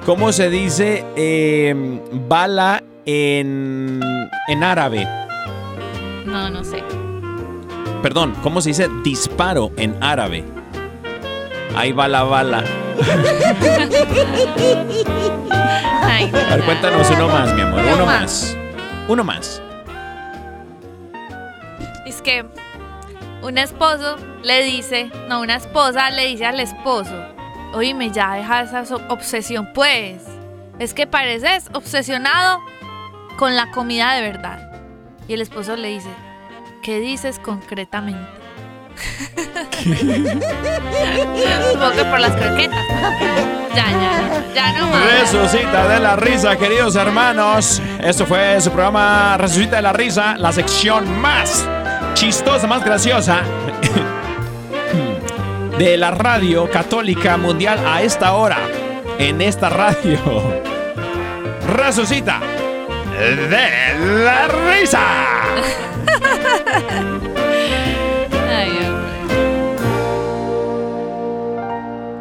[0.07, 1.75] ¿Cómo se dice eh,
[2.13, 4.01] bala en,
[4.49, 5.09] en árabe?
[6.27, 6.83] No, no sé.
[8.05, 10.45] Perdón, ¿cómo se dice disparo en árabe?
[11.75, 12.63] Ahí va la bala.
[16.03, 17.81] Ay, A ver, cuéntanos uno más, mi amor.
[17.81, 18.21] Uno Uno más.
[18.21, 18.57] más.
[19.09, 19.63] Uno más.
[22.05, 22.45] Es que
[23.41, 27.15] un esposo le dice, no, una esposa le dice al esposo,
[27.73, 30.23] oíme, ya deja esa obsesión, pues.
[30.79, 32.61] Es que pareces obsesionado
[33.39, 34.71] con la comida de verdad.
[35.27, 36.11] Y el esposo le dice,
[36.85, 38.21] ¿qué dices concretamente?
[41.73, 42.85] Supongo que por las croquetas.
[43.75, 45.21] Ya, ya, ya no más.
[45.21, 47.81] Resucita de la risa, queridos hermanos.
[48.01, 51.67] Esto fue su programa Resucita de la risa, la sección más
[52.13, 53.41] chistosa, más graciosa
[55.79, 58.59] de la radio católica mundial a esta hora.
[59.19, 60.19] En esta radio.
[61.67, 62.41] Resucita
[63.19, 65.94] de la risa.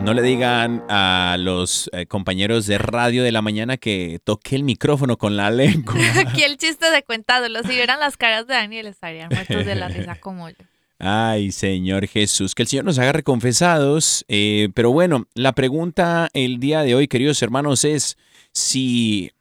[0.04, 4.64] No le digan a los eh, compañeros de radio de la mañana que toqué el
[4.64, 5.96] micrófono con la lengua.
[6.20, 7.64] Aquí el chiste de cuentadolo.
[7.64, 10.58] Si vieran las caras de Daniel estarían muertos de la risa como yo.
[11.00, 14.26] Ay, Señor Jesús, que el Señor nos haga reconfesados.
[14.28, 18.18] eh, pero bueno, la pregunta el día de hoy, queridos hermanos, es
[18.52, 19.32] si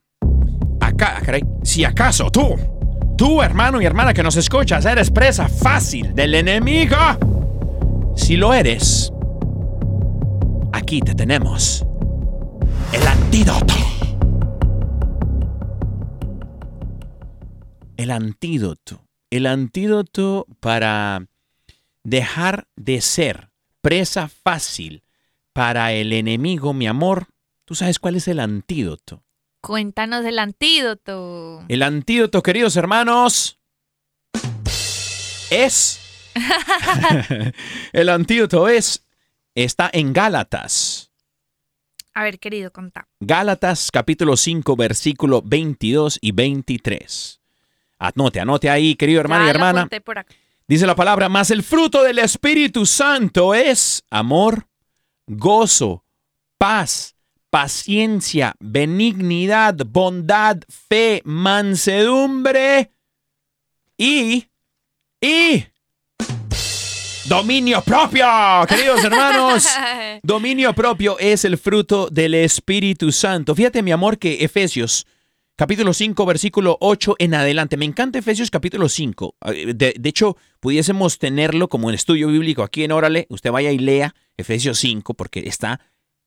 [0.80, 2.56] acá, caray, si acaso tú,
[3.16, 6.96] tú hermano y hermana que nos escuchas, eres presa fácil del enemigo.
[8.16, 9.12] Si lo eres,
[10.72, 11.84] aquí te tenemos
[12.92, 13.74] el antídoto.
[18.02, 19.06] el antídoto.
[19.30, 21.26] El antídoto para
[22.02, 23.50] dejar de ser
[23.80, 25.04] presa fácil
[25.52, 27.28] para el enemigo, mi amor.
[27.64, 29.24] ¿Tú sabes cuál es el antídoto?
[29.62, 31.64] Cuéntanos el antídoto.
[31.68, 33.60] El antídoto, queridos hermanos,
[35.50, 36.00] es...
[37.92, 39.06] el antídoto es...
[39.54, 41.12] Está en Gálatas.
[42.12, 43.06] A ver, querido, contá.
[43.20, 47.40] Gálatas capítulo 5, versículo 22 y 23.
[48.00, 49.80] Anote, anote ahí, querido hermano Ya y hermana.
[49.82, 50.34] apunté por acá.
[50.66, 54.66] Dice la palabra, más el fruto del Espíritu Santo es amor,
[55.28, 56.04] gozo,
[56.58, 57.14] paz,
[57.52, 62.90] paciencia, benignidad, bondad, fe, mansedumbre
[63.98, 64.46] y,
[65.20, 65.66] y
[67.26, 68.26] dominio propio,
[68.66, 69.66] queridos hermanos.
[70.22, 73.54] Dominio propio es el fruto del Espíritu Santo.
[73.54, 75.06] Fíjate, mi amor, que Efesios
[75.54, 77.76] capítulo 5, versículo 8 en adelante.
[77.76, 79.34] Me encanta Efesios capítulo 5.
[79.48, 83.26] Eh, De, de hecho, pudiésemos tenerlo como en estudio bíblico aquí en Órale.
[83.28, 85.80] Usted vaya y lea Efesios 5 porque está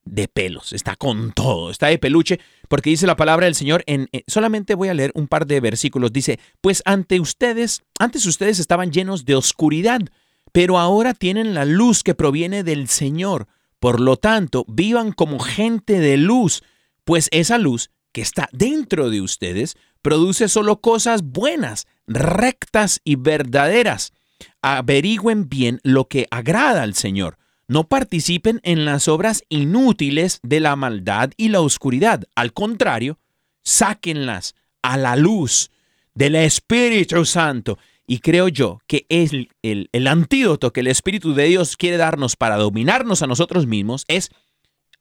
[0.06, 2.40] de pelos, está con todo, está de peluche,
[2.70, 5.60] porque dice la palabra del Señor en eh, solamente voy a leer un par de
[5.60, 6.14] versículos.
[6.14, 10.02] Dice, "Pues ante ustedes, antes ustedes estaban llenos de oscuridad,
[10.52, 13.48] pero ahora tienen la luz que proviene del Señor.
[13.80, 16.64] Por lo tanto, vivan como gente de luz,
[17.04, 24.14] pues esa luz que está dentro de ustedes produce solo cosas buenas, rectas y verdaderas.
[24.62, 27.38] Averigüen bien lo que agrada al Señor.
[27.68, 32.24] No participen en las obras inútiles de la maldad y la oscuridad.
[32.36, 33.20] Al contrario,
[33.64, 35.72] sáquenlas a la luz
[36.14, 37.78] del Espíritu Santo.
[38.08, 42.36] Y creo yo que el, el, el antídoto que el Espíritu de Dios quiere darnos
[42.36, 44.30] para dominarnos a nosotros mismos es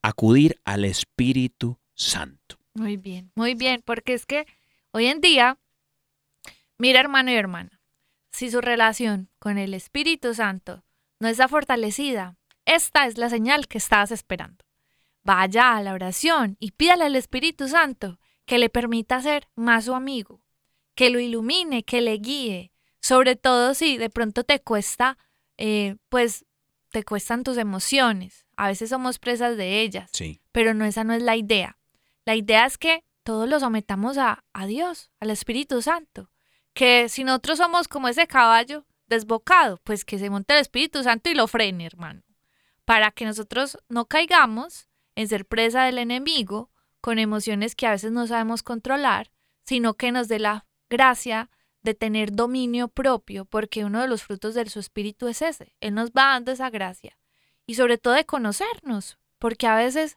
[0.01, 2.59] acudir al Espíritu Santo.
[2.75, 4.47] Muy bien, muy bien, porque es que
[4.91, 5.59] hoy en día,
[6.79, 7.81] mira hermano y hermana,
[8.33, 10.83] si su relación con el Espíritu Santo
[11.21, 12.37] no está fortalecida,
[12.67, 14.65] esta es la señal que estás esperando.
[15.23, 19.95] Vaya a la oración y pídale al Espíritu Santo que le permita ser más su
[19.95, 20.45] amigo,
[20.95, 25.17] que lo ilumine, que le guíe, sobre todo si de pronto te cuesta,
[25.57, 26.45] eh, pues
[26.91, 28.47] te cuestan tus emociones.
[28.57, 30.41] A veces somos presas de ellas, Sí.
[30.53, 31.79] pero no esa no es la idea.
[32.27, 36.31] La idea es que todos lo sometamos a, a Dios, al Espíritu Santo.
[36.75, 41.31] Que si nosotros somos como ese caballo desbocado, pues que se monte el Espíritu Santo
[41.31, 42.23] y lo frene, hermano.
[42.85, 46.71] Para que nosotros no caigamos en ser presa del enemigo
[47.01, 49.31] con emociones que a veces no sabemos controlar,
[49.65, 51.51] sino que nos dé la gracia
[51.83, 55.75] de tener dominio propio, porque uno de los frutos de su espíritu es ese.
[55.81, 57.19] Él nos va dando esa gracia.
[57.67, 60.17] Y sobre todo de conocernos, porque a veces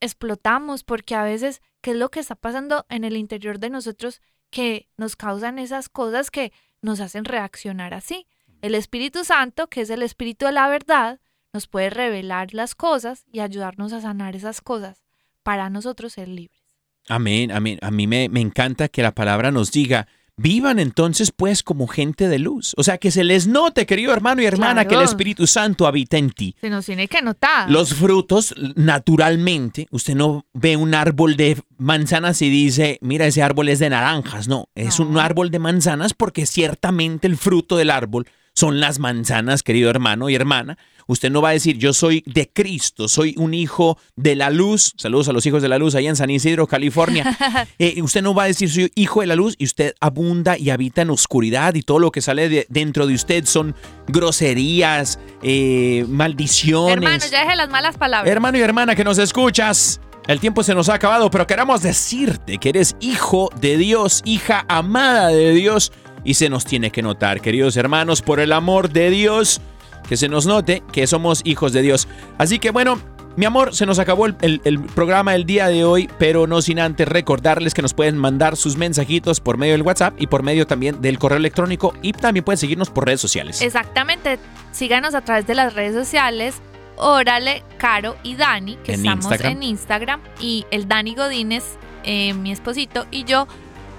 [0.00, 4.20] explotamos, porque a veces, ¿qué es lo que está pasando en el interior de nosotros
[4.50, 6.52] que nos causan esas cosas que
[6.82, 8.26] nos hacen reaccionar así?
[8.60, 11.20] El Espíritu Santo, que es el Espíritu de la verdad,
[11.52, 15.02] nos puede revelar las cosas y ayudarnos a sanar esas cosas
[15.42, 16.60] para nosotros ser libres.
[17.08, 17.78] Amén, amén.
[17.82, 20.06] A mí me, me encanta que la palabra nos diga,
[20.38, 22.72] vivan entonces pues como gente de luz.
[22.76, 25.02] O sea, que se les note, querido hermano y hermana, que el.
[25.02, 26.54] Espíritu Santo habita en ti.
[26.60, 27.70] Se nos tiene que notar.
[27.70, 33.68] Los frutos, naturalmente, usted no ve un árbol de manzanas y dice, mira, ese árbol
[33.68, 34.48] es de naranjas.
[34.48, 38.26] No, es un árbol de manzanas porque ciertamente el fruto del árbol
[38.58, 40.78] son las manzanas, querido hermano y hermana.
[41.06, 44.94] Usted no va a decir, yo soy de Cristo, soy un hijo de la luz.
[44.96, 47.24] Saludos a los hijos de la luz allá en San Isidro, California.
[47.78, 50.70] Eh, usted no va a decir, soy hijo de la luz y usted abunda y
[50.70, 53.74] habita en oscuridad y todo lo que sale de dentro de usted son
[54.08, 56.96] groserías, eh, maldiciones.
[56.96, 58.30] Hermano, ya deje las malas palabras.
[58.30, 62.58] Hermano y hermana que nos escuchas, el tiempo se nos ha acabado, pero queremos decirte
[62.58, 65.92] que eres hijo de Dios, hija amada de Dios,
[66.24, 69.60] y se nos tiene que notar, queridos hermanos, por el amor de Dios,
[70.08, 72.08] que se nos note que somos hijos de Dios.
[72.38, 72.98] Así que bueno,
[73.36, 76.60] mi amor, se nos acabó el, el- el programa del día de hoy, pero no
[76.60, 80.42] sin antes recordarles que nos pueden mandar sus mensajitos por medio del WhatsApp y por
[80.42, 83.62] medio también del correo electrónico y también pueden seguirnos por redes sociales.
[83.62, 84.40] Exactamente.
[84.72, 86.56] Síganos a través de las redes sociales.
[86.96, 89.52] Órale, Caro y Dani, que En estamos Instagram.
[89.52, 90.20] en Instagram.
[90.40, 91.62] Y el Dani Godínez,
[92.02, 93.46] eh, mi esposito, y yo,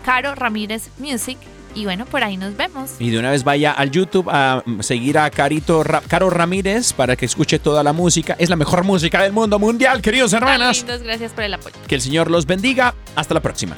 [0.04, 1.38] Caro Ramírez Music.
[1.80, 2.92] Y bueno, por ahí nos vemos.
[3.00, 7.16] Y de una vez vaya al YouTube a seguir a Carito Ra- Caro Ramírez para
[7.16, 8.36] que escuche toda la música.
[8.38, 10.78] Es la mejor música del mundo mundial, queridos hermanas.
[10.80, 11.76] lindos, gracias por el apoyo.
[11.88, 12.94] Que el Señor los bendiga.
[13.16, 13.78] Hasta la próxima.